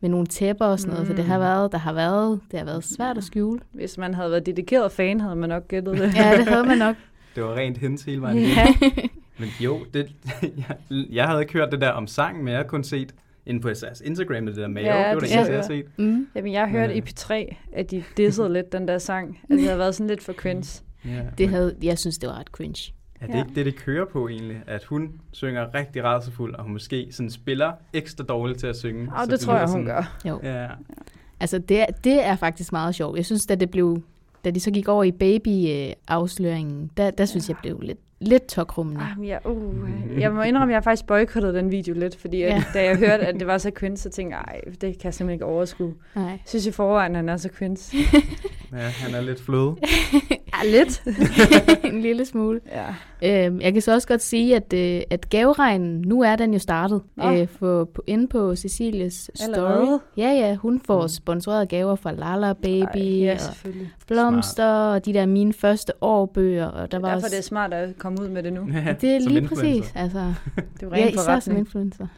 med 0.00 0.10
nogle 0.10 0.26
tæpper 0.26 0.64
og 0.64 0.80
sådan 0.80 0.92
noget. 0.92 1.08
Mm. 1.08 1.14
Så 1.14 1.16
det 1.16 1.24
har 1.24 1.38
været, 1.38 1.72
der 1.72 1.78
har 1.78 1.92
været, 1.92 2.40
det 2.50 2.58
har 2.58 2.66
været 2.66 2.84
svært 2.84 3.18
at 3.18 3.24
skjule. 3.24 3.60
Hvis 3.72 3.98
man 3.98 4.14
havde 4.14 4.30
været 4.30 4.46
dedikeret 4.46 4.92
fan, 4.92 5.20
havde 5.20 5.36
man 5.36 5.48
nok 5.48 5.68
gættet 5.68 5.98
det. 5.98 6.14
Ja, 6.14 6.36
det 6.36 6.46
havde 6.48 6.64
man 6.64 6.78
nok. 6.78 6.96
Det 7.34 7.44
var 7.44 7.54
rent 7.54 7.78
hendes 7.78 8.02
hele 8.02 8.20
vejen. 8.20 8.38
Ja. 8.38 8.66
Men 9.38 9.48
jo, 9.60 9.78
det, 9.94 10.12
jeg, 10.68 10.76
jeg 11.10 11.26
havde 11.26 11.40
ikke 11.40 11.52
hørt 11.52 11.72
det 11.72 11.80
der 11.80 11.90
om 11.90 12.06
sangen, 12.06 12.44
men 12.44 12.48
jeg 12.48 12.58
havde 12.58 12.68
kun 12.68 12.84
set 12.84 13.14
inde 13.46 13.60
på 13.60 13.68
deres 13.68 14.02
Instagram 14.04 14.42
med 14.44 14.52
det 14.52 14.60
der 14.62 14.68
mave. 14.68 14.86
Ja, 14.86 14.98
det 14.98 15.14
var 15.14 15.20
det 15.20 15.22
det 15.22 15.32
eneste, 15.34 15.44
så 15.46 15.52
jeg 15.52 15.60
har 15.60 15.66
set. 15.66 15.86
Mm. 15.98 16.26
Jamen, 16.34 16.52
jeg 16.52 16.68
hørte 16.70 16.88
Men, 16.94 16.96
i 16.96 17.00
øh, 17.00 17.06
P3, 17.06 17.56
at 17.72 17.90
de 17.90 18.04
dissede 18.16 18.52
lidt 18.52 18.72
den 18.72 18.88
der 18.88 18.98
sang. 18.98 19.40
At 19.42 19.48
det 19.50 19.62
havde 19.62 19.78
været 19.78 19.94
sådan 19.94 20.08
lidt 20.08 20.22
for 20.22 20.32
cringe. 20.42 20.82
Ja, 21.04 21.22
Det 21.38 21.48
havde, 21.48 21.76
jeg 21.82 21.98
synes, 21.98 22.18
det 22.18 22.28
var 22.28 22.38
ret 22.38 22.46
cringe. 22.46 22.92
Er 23.20 23.26
det 23.26 23.34
Ja. 23.34 23.38
ikke 23.38 23.54
det, 23.54 23.66
det 23.66 23.76
kører 23.76 24.04
på 24.12 24.28
egentlig? 24.28 24.62
At 24.66 24.84
hun 24.84 25.10
synger 25.32 25.74
rigtig 25.74 26.04
rædselsfuld, 26.04 26.54
og 26.54 26.62
hun 26.62 26.72
måske 26.72 27.08
sådan 27.10 27.30
spiller 27.30 27.72
ekstra 27.92 28.24
dårligt 28.24 28.58
til 28.60 28.66
at 28.66 28.76
synge. 28.76 29.12
Og 29.16 29.24
så 29.24 29.30
det 29.30 29.40
tror 29.40 29.52
jeg, 29.54 29.62
lyder 29.62 29.76
hun 29.76 29.86
sådan- 29.86 30.02
gør. 30.02 30.18
Jo. 30.30 30.40
Ja, 30.42 30.66
Altså, 31.40 31.58
det 31.58 31.80
er, 31.80 31.86
det 32.04 32.24
er 32.26 32.36
faktisk 32.36 32.72
meget 32.72 32.94
sjovt. 32.94 33.16
Jeg 33.16 33.26
synes, 33.26 33.46
da 33.46 33.54
det 33.54 33.70
blev... 33.70 34.02
Da 34.44 34.50
de 34.50 34.60
så 34.60 34.70
gik 34.70 34.88
over 34.88 35.04
i 35.04 35.12
baby-afsløringen, 35.12 36.90
der, 36.96 37.10
der 37.10 37.24
synes 37.24 37.48
jeg 37.48 37.56
blev 37.62 37.80
lidt, 37.80 37.98
lidt 38.20 38.46
tokrummende. 38.46 39.00
Ah, 39.20 39.28
jeg, 39.28 39.40
uh, 39.46 39.88
jeg 40.20 40.32
må 40.32 40.42
indrømme, 40.42 40.72
at 40.72 40.74
jeg 40.74 40.76
har 40.76 40.82
faktisk 40.90 41.06
boykottet 41.06 41.54
den 41.54 41.70
video 41.70 41.94
lidt, 41.94 42.16
fordi 42.20 42.42
at, 42.42 42.48
Ja. 42.50 42.64
da 42.74 42.84
jeg 42.84 42.96
hørte, 42.96 43.26
at 43.26 43.34
det 43.34 43.46
var 43.46 43.58
så 43.58 43.70
cringe, 43.74 43.96
så 43.96 44.10
tænkte 44.10 44.36
jeg, 44.36 44.44
ej, 44.48 44.60
det 44.70 44.80
kan 44.80 44.90
jeg 45.04 45.14
simpelthen 45.14 45.30
ikke 45.30 45.44
overskue. 45.44 45.94
Nej. 46.14 46.24
Jeg 46.24 46.38
synes 46.46 46.66
i 46.66 46.70
forvejen, 46.70 47.14
han 47.14 47.28
er 47.28 47.36
så 47.36 47.48
cringe. 47.58 47.96
ja, 48.72 48.76
han 48.78 49.14
er 49.14 49.20
lidt 49.20 49.40
fløde. 49.44 49.76
Ja, 50.64 50.70
lidt. 50.70 51.02
en 51.94 52.00
lille 52.02 52.24
smule. 52.24 52.60
Ja. 53.22 53.46
Øhm, 53.46 53.60
jeg 53.60 53.72
kan 53.72 53.82
så 53.82 53.92
også 53.94 54.08
godt 54.08 54.22
sige, 54.22 54.56
at, 54.56 54.72
øh, 54.72 55.02
at 55.10 55.28
gaveregnen, 55.30 56.00
nu 56.00 56.22
er 56.22 56.36
den 56.36 56.52
jo 56.52 56.58
startet. 56.58 57.02
Nå. 57.16 57.32
Øh, 57.32 57.48
for, 57.48 57.84
på, 57.84 58.02
inde 58.06 58.28
på 58.28 58.56
Cecilies 58.56 59.30
story. 59.34 59.48
Allerede? 59.48 60.00
Ja, 60.16 60.28
ja, 60.30 60.54
hun 60.54 60.80
får 60.86 61.02
Mm. 61.02 61.08
sponsoreret 61.08 61.68
gaver 61.68 61.96
fra 61.96 62.12
Lala 62.12 62.52
Baby, 62.52 62.96
Ej, 62.96 63.18
ja, 63.18 63.32
og 63.48 63.70
blomster, 64.06 64.66
og 64.68 65.04
de 65.06 65.12
der 65.12 65.26
mine 65.26 65.52
første 65.52 65.92
årbøger. 66.00 66.66
Og 66.66 66.92
der 66.92 66.98
var 66.98 67.08
Derfor 67.08 67.16
også, 67.24 67.28
det 67.30 67.38
er 67.38 67.42
smart 67.42 67.74
at 67.74 67.98
komme 67.98 68.18
ud 68.22 68.28
med 68.28 68.42
det 68.42 68.52
nu. 68.52 68.68
Ja, 68.72 68.94
det 69.00 69.10
er 69.10 69.18
lige 69.18 69.38
influencer. 69.40 69.54
præcis. 69.82 69.92
Altså, 69.94 70.18
Det 70.80 70.92
er 70.92 70.96
ja, 70.98 71.04
ren 71.04 71.14
især 71.14 71.40
som 71.40 71.56
influencer. 71.56 72.06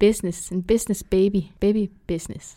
business, 0.00 0.48
en 0.48 0.62
business 0.62 1.02
baby. 1.10 1.36
Baby 1.60 1.90
business. 2.08 2.56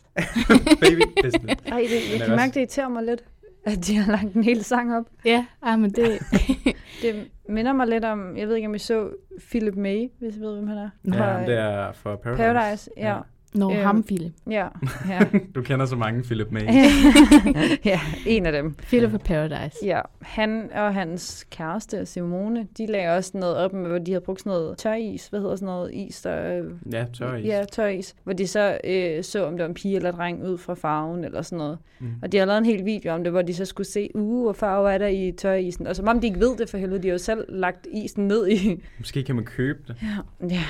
Baby 0.81 1.01
business. 1.23 1.61
Ej, 1.65 1.79
det, 1.89 2.11
jeg 2.13 2.21
er 2.21 2.25
kan 2.25 2.35
mærke, 2.35 2.49
det 2.53 2.57
irriterer 2.59 2.89
mig 2.89 3.03
lidt, 3.03 3.23
at 3.71 3.87
de 3.87 3.97
har 3.97 4.11
lagt 4.11 4.33
en 4.33 4.43
hel 4.43 4.63
sang 4.63 4.95
op. 4.95 5.05
Ja, 5.25 5.45
ah, 5.61 5.79
men 5.79 5.91
det... 5.91 6.19
Det 7.01 7.27
minder 7.49 7.73
mig 7.73 7.87
lidt 7.87 8.05
om, 8.05 8.37
jeg 8.37 8.47
ved 8.47 8.55
ikke, 8.55 8.67
om 8.67 8.75
I 8.75 8.79
så 8.79 9.09
Philip 9.49 9.75
May, 9.75 10.11
hvis 10.19 10.37
I 10.37 10.39
ved, 10.39 10.53
hvem 10.53 10.67
han 10.67 10.77
er. 10.77 10.89
Ja, 11.05 11.11
Fra, 11.11 11.45
det 11.45 11.57
er 11.57 11.91
for 11.91 12.15
Paradise. 12.15 12.43
Paradise, 12.43 12.91
ja. 12.97 13.17
Nå, 13.53 13.71
Øhm, 13.71 13.79
ham, 13.81 14.03
Philip. 14.03 14.31
Ja, 14.49 14.67
ja. 15.09 15.19
Du 15.55 15.61
kender 15.61 15.85
så 15.85 15.95
mange 15.95 16.23
Philip 16.23 16.47
May. 16.51 16.61
ja, 17.85 17.99
en 18.27 18.45
af 18.45 18.51
dem. 18.51 18.73
Philip 18.73 19.13
of 19.13 19.19
Paradise. 19.19 19.77
Ja, 19.83 20.01
han 20.21 20.69
og 20.75 20.93
hans 20.93 21.45
kæreste, 21.51 22.05
Simone, 22.05 22.67
de 22.77 22.85
lagde 22.85 23.15
også 23.17 23.31
noget 23.33 23.55
op, 23.55 23.73
med, 23.73 23.89
hvor 23.89 23.97
de 23.97 24.11
havde 24.11 24.25
brugt 24.25 24.39
sådan 24.39 24.49
noget 24.49 24.77
tøris. 24.77 25.27
Hvad 25.27 25.39
hedder 25.39 25.55
sådan 25.55 25.65
noget 25.65 25.91
is, 25.93 26.21
der... 26.21 26.57
øh, 26.57 26.93
Ja, 26.93 27.05
tør 27.13 27.35
is. 27.35 27.45
Ja, 27.45 27.63
tøris. 27.71 28.15
Hvor 28.23 28.33
de 28.33 28.47
så 28.47 28.77
øh, 28.83 29.23
så, 29.23 29.45
om 29.45 29.51
det 29.51 29.59
var 29.61 29.67
en 29.67 29.73
pige 29.73 29.95
eller 29.95 30.11
dreng 30.11 30.43
ud 30.47 30.57
fra 30.57 30.73
farven 30.73 31.23
eller 31.23 31.41
sådan 31.41 31.57
noget. 31.57 31.77
Mm. 31.99 32.07
Og 32.21 32.31
de 32.31 32.37
har 32.37 32.45
lavet 32.45 32.57
en 32.57 32.65
hel 32.65 32.85
video 32.85 33.13
om 33.13 33.23
det, 33.23 33.31
hvor 33.31 33.41
de 33.41 33.53
så 33.55 33.65
skulle 33.65 33.87
se, 33.87 34.09
uh, 34.15 34.43
hvor 34.43 34.53
farve 34.53 34.93
er 34.93 34.97
der 34.97 35.07
i 35.07 35.31
tøjisen. 35.37 35.87
Og 35.87 35.95
som 35.95 36.07
om 36.07 36.19
de 36.21 36.27
ikke 36.27 36.39
ved 36.39 36.57
det 36.57 36.69
for 36.69 36.77
helvede, 36.77 37.03
de 37.03 37.07
har 37.07 37.13
jo 37.13 37.17
selv 37.17 37.45
lagt 37.49 37.87
isen 37.93 38.27
ned 38.27 38.47
i. 38.49 38.83
Måske 38.97 39.23
kan 39.23 39.35
man 39.35 39.45
købe 39.45 39.79
det. 39.87 39.95
Ja, 40.01 40.47
ja, 40.49 40.63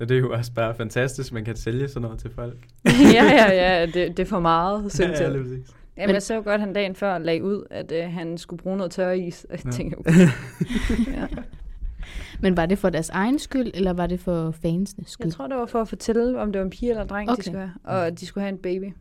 Og 0.00 0.08
det 0.08 0.16
er 0.16 0.20
jo 0.20 0.32
også 0.32 0.52
bare 0.52 0.74
fantastisk, 0.74 1.32
man 1.32 1.44
kan 1.44 1.56
sælge 1.56 1.88
sådan 1.88 2.02
noget 2.02 2.18
til 2.18 2.30
folk. 2.30 2.56
ja, 3.14 3.24
ja, 3.24 3.52
ja 3.52 3.86
det, 3.86 3.94
det 3.94 4.18
er 4.18 4.24
for 4.26 4.40
meget, 4.40 4.92
synes 4.92 5.20
ja, 5.20 5.22
jeg. 5.24 5.32
lige 5.32 5.42
præcis. 5.42 5.66
Jamen, 5.96 6.14
jeg 6.14 6.22
så 6.22 6.40
godt, 6.40 6.60
han 6.60 6.72
dagen 6.72 6.94
før 6.94 7.18
lagde 7.18 7.42
ud, 7.44 7.64
at 7.70 7.92
øh, 7.92 8.12
han 8.12 8.38
skulle 8.38 8.62
bruge 8.62 8.76
noget 8.76 8.92
tøris. 8.92 9.44
Og 9.50 9.56
jeg 9.56 9.64
Ja. 9.66 9.70
tænkte, 9.70 9.96
okay. 9.98 10.12
ja. 11.12 11.26
Men 12.40 12.56
var 12.56 12.66
det 12.66 12.78
for 12.78 12.90
deres 12.90 13.08
egen 13.10 13.38
skyld, 13.38 13.70
eller 13.74 13.92
var 13.92 14.06
det 14.06 14.20
for 14.20 14.50
fansenes 14.62 15.10
skyld? 15.10 15.26
Jeg 15.26 15.32
tror, 15.32 15.46
det 15.46 15.56
var 15.56 15.66
for 15.66 15.80
at 15.80 15.88
fortælle, 15.88 16.40
om 16.40 16.52
det 16.52 16.58
var 16.58 16.64
en 16.64 16.70
pige 16.70 16.90
eller 16.90 17.02
en 17.02 17.08
dreng, 17.08 17.30
okay. 17.30 17.36
De 17.38 17.42
skulle 17.46 17.58
have. 17.58 17.70
Og 17.84 18.06
at 18.06 18.20
de 18.20 18.26
skulle 18.26 18.42
have 18.42 18.52
en 18.52 18.58
baby. 18.58 18.92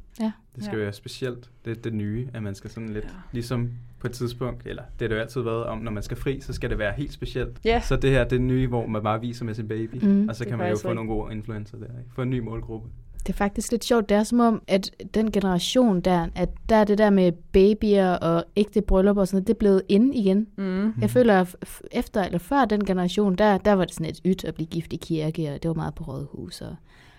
Det 0.55 0.63
skal 0.65 0.77
Ja. 0.77 0.83
være 0.83 0.93
specielt. 0.93 1.49
Det 1.65 1.77
er 1.77 1.81
det 1.81 1.93
nye, 1.93 2.27
at 2.33 2.43
man 2.43 2.55
skal 2.55 2.69
sådan 2.69 2.89
lidt, 2.89 3.03
Ja. 3.05 3.09
ligesom 3.31 3.69
på 4.01 4.07
et 4.07 4.13
tidspunkt, 4.13 4.67
eller 4.67 4.83
det 4.83 5.01
har 5.01 5.07
det 5.07 5.15
jo 5.15 5.21
altid 5.21 5.41
været 5.41 5.63
om, 5.65 5.77
når 5.77 5.91
man 5.91 6.03
skal 6.03 6.17
fri, 6.17 6.41
så 6.41 6.53
skal 6.53 6.69
det 6.69 6.77
være 6.77 6.93
helt 6.97 7.13
specielt. 7.13 7.57
Ja, 7.65 7.81
Så 7.81 7.95
det 7.95 8.09
her, 8.11 8.23
det 8.23 8.35
er 8.35 8.39
nye, 8.39 8.67
hvor 8.67 8.85
man 8.87 9.03
bare 9.03 9.21
viser 9.21 9.45
med 9.45 9.53
sin 9.53 9.67
baby, 9.67 9.95
Mm. 10.05 10.29
og 10.29 10.35
så 10.35 10.45
kan 10.45 10.57
man 10.57 10.69
jo 10.69 10.77
få 10.77 10.93
nogle 10.93 11.09
gode 11.09 11.31
influencer 11.33 11.77
der, 11.77 11.85
ikke? 11.85 12.09
Få 12.15 12.21
en 12.21 12.29
ny 12.29 12.39
målgruppe. 12.39 12.89
Det 13.27 13.29
er 13.29 13.37
faktisk 13.37 13.71
lidt 13.71 13.83
sjovt. 13.85 14.09
Det 14.09 14.17
er 14.17 14.23
som 14.23 14.39
om, 14.39 14.61
at 14.67 14.91
den 15.13 15.31
generation 15.31 16.01
der, 16.01 16.27
at 16.35 16.49
der 16.69 16.75
er 16.75 16.83
det 16.83 16.97
der 16.97 17.09
med 17.09 17.31
babyer 17.31 18.09
og 18.11 18.43
ægte 18.55 18.81
bryllupper 18.81 19.21
og 19.21 19.27
sådan 19.27 19.35
noget, 19.37 19.47
det 19.47 19.53
er 19.53 19.57
blevet 19.57 19.81
inde 19.89 20.15
igen. 20.17 20.47
mm. 20.57 20.93
Jeg 21.01 21.09
føler, 21.09 21.39
at 21.41 21.55
efter 21.91 22.23
eller 22.23 22.39
før 22.39 22.65
den 22.65 22.85
generation, 22.85 23.35
der, 23.35 23.57
der 23.57 23.73
var 23.73 23.85
det 23.85 23.93
sådan 23.93 24.09
et 24.09 24.19
ydt 24.25 24.43
at 24.45 24.55
blive 24.55 24.67
gift 24.67 24.93
i 24.93 24.95
kirke, 24.95 25.51
og 25.53 25.63
det 25.63 25.69
var 25.69 25.75
meget 25.75 25.95
på 25.95 26.03
rådhus 26.03 26.61
og 26.61 26.75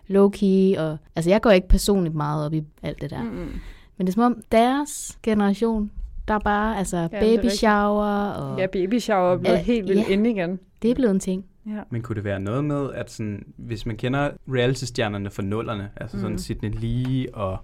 low-key. 0.09 0.81
Og, 0.81 0.97
altså, 1.17 1.31
jeg 1.31 1.41
går 1.43 1.51
ikke 1.51 1.69
personligt 1.69 2.15
meget 2.15 2.47
op 2.47 2.55
i 2.55 2.63
alt 2.83 3.01
det 3.01 3.11
der. 3.11 3.23
Mm. 3.23 3.49
Men 3.97 4.07
det 4.07 4.09
er 4.09 4.13
som 4.13 4.23
om 4.23 4.43
deres 4.53 5.19
generation, 5.23 5.91
der 6.29 6.35
er 6.35 6.39
bare 6.39 6.79
altså, 6.79 6.97
det 7.03 7.11
er 7.15 7.37
baby 7.37 7.49
shower, 7.49 8.31
og 8.31 8.59
Ja, 8.61 8.67
baby 8.67 8.99
shower 8.99 9.33
er 9.33 9.37
blevet 9.39 9.57
Ja, 9.57 9.63
helt 9.63 9.89
vildt 9.89 10.09
ja. 10.09 10.13
inde 10.13 10.31
igen. 10.31 10.59
det 10.83 10.91
er 10.91 10.95
blevet 10.95 11.11
en 11.11 11.21
ting. 11.21 11.45
Ja. 11.67 11.81
Men 11.91 12.03
kunne 12.03 12.17
det 12.17 12.25
være 12.25 12.41
noget 12.41 12.65
med, 12.65 12.91
at 12.95 13.11
sådan, 13.11 13.45
hvis 13.57 13.87
man 13.87 13.97
kender 13.97 14.31
reality-stjernerne 14.49 15.31
fra 15.31 15.43
nullerne, 15.43 15.91
altså 15.97 16.17
sådan 16.17 16.31
Mhm. 16.31 16.39
Sidney 16.39 16.71
Lee, 16.73 17.35
og 17.35 17.59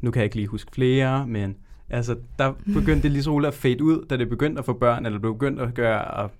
nu 0.00 0.10
kan 0.10 0.20
jeg 0.20 0.24
ikke 0.24 0.36
lige 0.36 0.46
huske 0.48 0.70
flere, 0.74 1.26
men 1.26 1.56
altså, 1.90 2.16
der 2.38 2.52
begyndte 2.74 3.02
det 3.02 3.10
lige 3.12 3.22
så 3.22 3.30
roligt 3.30 3.48
at 3.48 3.54
fade 3.54 3.82
ud, 3.84 4.06
da 4.10 4.16
det 4.16 4.28
begyndte 4.28 4.58
at 4.58 4.64
få 4.64 4.72
børn, 4.72 5.06
eller 5.06 5.18
blev 5.18 5.32
begyndt 5.34 5.60
at 5.60 5.74
gøre 5.74 6.24
at, 6.24 6.30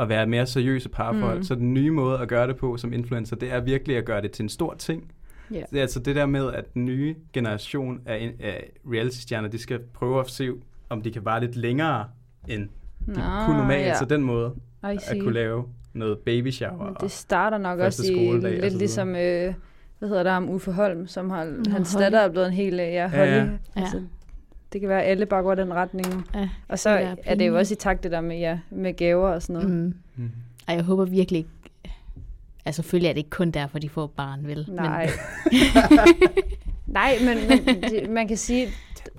at 0.00 0.08
være 0.08 0.26
mere 0.26 0.46
seriøse 0.46 0.88
parforhold. 0.88 1.34
Mhm. 1.36 1.44
Så 1.44 1.54
den 1.54 1.74
nye 1.74 1.90
måde 1.90 2.18
at 2.18 2.28
gøre 2.28 2.46
det 2.46 2.56
på 2.56 2.76
som 2.76 2.92
influencer, 2.92 3.36
det 3.36 3.52
er 3.52 3.60
virkelig 3.60 3.96
at 3.96 4.04
gøre 4.04 4.22
det 4.22 4.30
til 4.30 4.42
en 4.42 4.48
stor 4.48 4.74
ting. 4.74 5.12
Ja. 5.50 5.62
Det 5.70 5.76
er 5.78 5.82
altså 5.82 6.00
det 6.00 6.16
der 6.16 6.26
med, 6.26 6.52
at 6.52 6.74
den 6.74 6.84
nye 6.84 7.14
generation 7.32 8.00
af, 8.06 8.34
af 8.40 8.70
reality-stjerner, 8.92 9.48
de 9.48 9.58
skal 9.58 9.78
prøve 9.94 10.20
at 10.20 10.30
se, 10.30 10.50
om 10.90 11.02
de 11.02 11.10
kan 11.10 11.24
vare 11.24 11.40
lidt 11.40 11.56
længere, 11.56 12.04
end 12.48 12.62
de 13.06 13.12
Nå, 13.12 13.14
kunne 13.46 13.56
normalt. 13.58 13.86
ja. 13.86 13.94
Så 13.98 14.04
den 14.04 14.22
måde 14.22 14.54
at 14.82 15.16
kunne 15.20 15.34
lave 15.34 15.64
noget 15.92 16.18
baby 16.18 16.50
shower. 16.50 16.84
Men 16.84 16.96
og- 16.96 17.00
det 17.00 17.10
starter 17.10 17.58
nok 17.58 17.78
også 17.78 18.02
i 18.02 18.06
skoledag 18.06 18.34
og 18.36 18.40
så 18.42 18.48
lidt 18.50 18.62
videre. 18.62 18.78
ligesom, 18.78 19.08
øh, 19.16 19.54
hvad 19.98 20.08
hedder 20.08 20.22
der 20.22 20.32
om 20.32 20.50
Uffe 20.50 20.72
Holm, 20.72 21.06
som 21.06 21.30
har, 21.30 21.44
Nå, 21.44 21.70
hans 21.70 21.92
Holly. 21.92 22.02
datter 22.04 22.18
er 22.20 22.28
blevet 22.28 22.46
en 22.46 22.52
hel, 22.52 22.72
øh, 22.72 22.78
ja, 22.78 22.86
Ja, 22.92 23.08
Holly. 23.08 23.50
ja. 23.76 23.80
Altså, 23.80 24.02
det 24.72 24.80
kan 24.80 24.88
være, 24.90 25.02
at 25.02 25.10
alle 25.10 25.26
bare 25.26 25.42
går 25.42 25.54
den 25.54 25.74
retning. 25.74 26.26
Ja, 26.34 26.48
Og 26.68 26.78
så 26.78 26.90
det 26.98 27.02
er, 27.04 27.14
er 27.24 27.34
det 27.34 27.48
jo 27.48 27.56
også 27.58 27.74
i 27.74 27.76
takt 27.76 28.02
det 28.02 28.12
der 28.12 28.20
med, 28.20 28.38
ja, 28.38 28.58
med 28.70 28.96
gaver 28.96 29.28
og 29.28 29.42
sådan 29.42 29.54
noget. 29.62 29.70
Mm. 29.70 29.94
Mhm. 30.16 30.30
Ej, 30.68 30.74
jeg 30.74 30.84
håber 30.84 31.04
virkelig 31.04 31.38
ikke... 31.38 31.50
Altså, 32.64 32.82
selvfølgelig 32.82 33.08
er 33.08 33.12
det 33.12 33.18
ikke 33.18 33.30
kun 33.30 33.50
derfor, 33.50 33.78
de 33.78 33.88
får 33.88 34.06
barn, 34.06 34.46
vel? 34.46 34.66
Nej. 34.72 35.10
Nej, 36.86 37.14
men, 37.24 37.36
men 37.66 37.82
det, 37.82 38.10
man 38.10 38.28
kan 38.28 38.36
sige, 38.36 38.68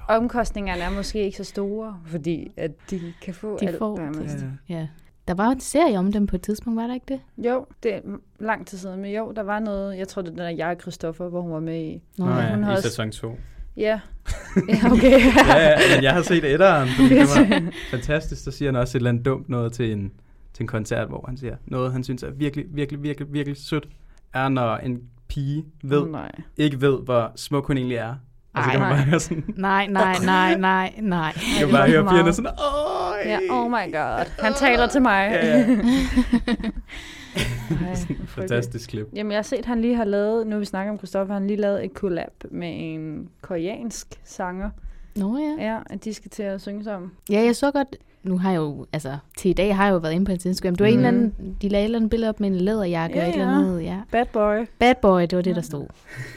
omkostningerne 0.09 0.81
er 0.81 0.89
måske 0.89 1.19
ikke 1.23 1.37
så 1.37 1.43
store, 1.43 1.99
fordi 2.05 2.51
at 2.57 2.71
de 2.91 3.13
kan 3.21 3.33
få 3.33 3.57
De 3.61 3.67
alt 3.67 3.77
får 3.77 3.97
nærmest. 3.97 4.35
det. 4.35 4.51
Ja. 4.69 4.87
Der 5.27 5.33
var 5.33 5.49
en 5.49 5.59
serie 5.59 5.97
om 5.99 6.11
dem 6.11 6.27
på 6.27 6.35
et 6.35 6.41
tidspunkt, 6.41 6.77
var 6.81 6.87
der 6.87 6.93
ikke 6.93 7.05
det? 7.07 7.19
Jo, 7.37 7.65
det 7.83 7.95
er 7.95 7.99
lang 8.39 8.67
tid 8.67 8.77
siden, 8.77 9.01
men 9.01 9.11
jo, 9.15 9.31
der 9.35 9.43
var 9.43 9.59
noget, 9.59 9.97
jeg 9.97 10.07
tror 10.07 10.21
det 10.21 10.27
er 10.29 10.31
den 10.31 10.39
der 10.39 10.49
Jeg 10.49 10.67
og 10.67 10.81
Christoffer, 10.81 11.29
hvor 11.29 11.41
hun 11.41 11.51
var 11.51 11.59
med 11.59 11.81
i. 11.81 12.01
Nå, 12.17 12.25
Nå 12.25 12.31
ja. 12.31 12.55
hun 12.55 12.63
i 12.63 12.67
også- 12.67 12.81
sæson 12.81 13.11
2. 13.11 13.37
Ja, 13.77 13.99
ja 14.69 14.91
okay. 14.91 15.19
ja, 15.47 15.69
ja, 15.69 15.77
men 15.95 16.03
jeg 16.03 16.13
har 16.13 16.21
set 16.21 16.43
etteren, 16.53 16.87
fordi 16.89 17.09
det 17.09 17.19
var 17.19 17.61
fantastisk. 17.97 18.43
Så 18.43 18.51
siger 18.51 18.71
han 18.71 18.75
også 18.75 18.97
et 18.97 18.99
eller 18.99 19.09
andet 19.09 19.25
dumt 19.25 19.49
noget 19.49 19.73
til 19.73 19.91
en, 19.91 20.11
til 20.53 20.63
en 20.63 20.67
koncert, 20.67 21.07
hvor 21.07 21.23
han 21.27 21.37
siger, 21.37 21.55
noget 21.65 21.91
han 21.91 22.03
synes 22.03 22.23
er 22.23 22.31
virkelig, 22.31 22.65
virkelig, 22.69 23.03
virkelig, 23.03 23.33
virkelig 23.33 23.57
sødt, 23.57 23.87
er 24.33 24.49
når 24.49 24.75
en 24.77 25.01
pige 25.27 25.65
ved, 25.83 26.07
nej. 26.07 26.31
ikke 26.57 26.81
ved, 26.81 26.99
hvor 27.03 27.31
smuk 27.35 27.67
hun 27.67 27.77
egentlig 27.77 27.97
er. 27.97 28.15
Og 28.53 28.63
så 28.63 28.69
Ej, 28.69 28.71
kan 28.71 28.79
man 28.81 28.89
nej. 28.89 29.09
bare 29.09 29.19
sådan, 29.19 29.43
Nej, 29.57 29.87
nej, 29.87 30.15
nej, 30.25 30.57
nej, 30.57 30.93
nej. 31.01 31.33
kan 31.33 31.41
det 31.59 31.61
man 31.61 31.71
bare 31.71 31.81
var 31.81 31.87
høre 31.87 32.09
pigerne 32.09 32.33
sådan, 32.33 32.51
Åh, 32.51 33.25
Ja, 33.25 33.39
oh 33.49 33.71
my 33.71 33.93
god. 33.93 34.25
Han 34.39 34.53
taler 34.53 34.87
til 34.87 35.01
mig. 35.01 35.29
Ja, 35.31 35.57
ja. 35.57 35.65
Ej. 37.87 37.95
Fantastisk 38.27 38.89
klip. 38.89 39.07
Jamen, 39.13 39.31
jeg 39.31 39.37
har 39.37 39.43
set, 39.43 39.65
han 39.65 39.81
lige 39.81 39.95
har 39.95 40.05
lavet, 40.05 40.47
nu 40.47 40.59
vi 40.59 40.65
snakker 40.65 40.91
om 40.91 40.97
Christoffer, 40.97 41.33
han 41.33 41.47
lige 41.47 41.57
lavet 41.57 41.85
et 41.85 41.91
collab 41.91 42.43
med 42.51 42.71
en 42.75 43.29
koreansk 43.41 44.07
sanger. 44.23 44.69
Nå 45.15 45.37
ja. 45.37 45.65
Ja, 45.65 45.79
at 45.89 46.03
de 46.03 46.13
skal 46.13 46.31
til 46.31 46.43
at 46.43 46.61
synge 46.61 46.83
sammen. 46.83 47.11
Ja, 47.29 47.41
jeg 47.41 47.55
så 47.55 47.71
godt... 47.71 47.95
Nu 48.23 48.37
har 48.37 48.51
jeg 48.51 48.57
jo, 48.57 48.85
altså, 48.93 49.17
til 49.37 49.49
i 49.49 49.53
dag 49.53 49.75
har 49.75 49.85
jeg 49.85 49.93
jo 49.93 49.97
været 49.97 50.13
inde 50.13 50.25
på 50.25 50.31
hans 50.31 50.45
Instagram. 50.45 50.75
Du 50.75 50.83
var 50.83 50.89
mm. 50.91 50.93
en 50.99 51.05
eller 51.05 51.07
anden, 51.07 51.55
de 51.61 51.69
lagde 51.69 51.83
et 51.83 51.85
eller 51.85 51.99
andet 51.99 52.09
billede 52.09 52.29
op 52.29 52.39
med 52.39 52.49
en 52.49 52.55
læderjakke 52.55 53.17
Ja, 53.17 53.23
og 53.23 53.29
et 53.29 53.33
eller 53.33 53.47
ja. 53.51 53.57
andet. 53.59 53.83
Ja. 53.83 53.97
Bad 54.11 54.25
boy. 54.33 54.65
Bad 54.79 54.95
boy, 55.01 55.21
det 55.21 55.35
var 55.35 55.41
det, 55.41 55.55
der 55.55 55.61
stod. 55.61 55.85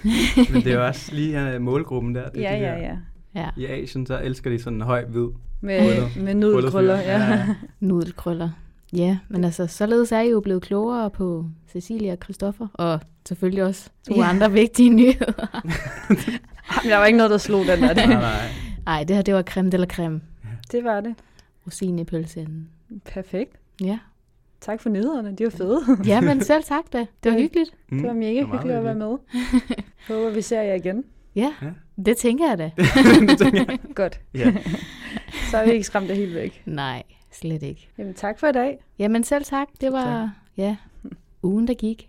Men 0.53 0.63
det 0.63 0.67
er 0.73 0.77
jo 0.77 0.87
også 0.87 1.15
lige 1.15 1.55
uh, 1.57 1.63
målgruppen 1.63 2.15
der. 2.15 2.29
Det 2.29 2.47
er 2.47 2.57
Ja, 2.57 2.59
de 2.59 2.63
ja, 2.81 2.81
ja. 2.83 2.97
Ja, 3.35 3.49
I 3.57 3.83
Asien, 3.83 4.07
så 4.07 4.21
elsker 4.23 4.51
de 4.51 4.59
sådan 4.63 4.77
en 4.79 4.83
høj, 4.83 5.05
hvid 5.05 5.29
Med, 5.61 5.79
Krøller. 5.81 6.09
med 6.25 6.35
nudelkrøller, 6.35 7.01
ja. 7.01 7.47
nudelkrøller. 7.81 8.51
Ja, 8.93 9.19
men 9.29 9.45
altså, 9.45 9.67
således 9.67 10.13
er 10.13 10.21
I 10.21 10.31
jo 10.31 10.41
blevet 10.41 10.63
klogere 10.63 11.11
på 11.11 11.47
Cecilia 11.73 12.13
og 12.13 12.19
Christoffer, 12.25 12.67
og 12.75 13.01
selvfølgelig 13.29 13.65
også 13.65 13.89
to 14.09 14.15
Ja. 14.17 14.23
andre 14.29 14.53
vigtige 14.53 14.91
nyheder. 15.01 15.63
Men 16.83 16.91
der 16.91 16.97
var 16.97 17.07
ikke 17.07 17.17
noget, 17.17 17.31
der 17.31 17.39
slog 17.39 17.61
den 17.61 17.69
der. 17.69 17.77
Nej, 17.79 17.93
Det, 17.95 18.09
nej. 18.09 18.39
Ej, 18.87 19.05
det 19.05 19.17
her, 19.17 19.23
det 19.23 19.35
var 19.35 19.43
creme 19.43 19.71
la 19.71 19.87
creme. 19.87 20.21
det 20.73 20.85
var 20.85 21.01
det. 21.01 21.15
Rosine 21.67 22.01
i 22.01 22.05
pølseenden. 22.05 22.69
Perfekt. 23.05 23.57
Ja. 23.81 23.99
tak 24.61 24.81
for 24.81 24.89
nyhederne. 24.91 25.37
De 25.37 25.45
var 25.45 25.51
fede. 25.51 25.81
Jamen, 26.13 26.41
selv 26.41 26.63
tak 26.65 26.85
da. 26.93 26.99
Det 26.99 27.33
var 27.33 27.37
Ja. 27.39 27.43
hyggeligt. 27.43 27.71
Mm, 27.89 27.99
Det 27.99 28.07
var 28.09 28.15
mega 28.15 28.41
det 28.41 28.49
var 28.49 28.53
hyggeligt 28.57 28.79
at 28.79 28.85
være 28.85 28.95
med. 28.95 29.17
Håber, 30.09 30.31
vi 30.31 30.43
ser 30.43 30.63
jer 30.63 30.75
igen. 30.75 31.05
Ja, 31.35 31.55
Ja. 31.63 31.71
det 32.07 32.17
tænker 32.17 32.49
jeg 32.49 32.59
da. 32.59 32.71
det 33.29 33.39
tænker 33.39 33.65
jeg. 33.69 33.79
Godt. 33.95 34.21
Ja. 34.35 34.53
Så 35.51 35.57
er 35.59 35.65
vi 35.67 35.73
ikke 35.73 35.85
skræmt 35.85 36.09
det 36.09 36.17
helt 36.17 36.35
væk. 36.35 36.63
Nej, 36.67 37.03
slet 37.33 37.63
ikke. 37.63 37.89
Jamen, 37.99 38.15
tak 38.15 38.39
for 38.41 38.47
i 38.47 38.53
dag. 38.53 38.85
Jamen, 38.99 39.25
selv 39.25 39.45
tak. 39.45 39.69
Det 39.81 39.93
var, 39.93 40.33
ja, 40.57 40.77
ugen, 41.43 41.69
der 41.69 41.75
gik. 41.75 42.07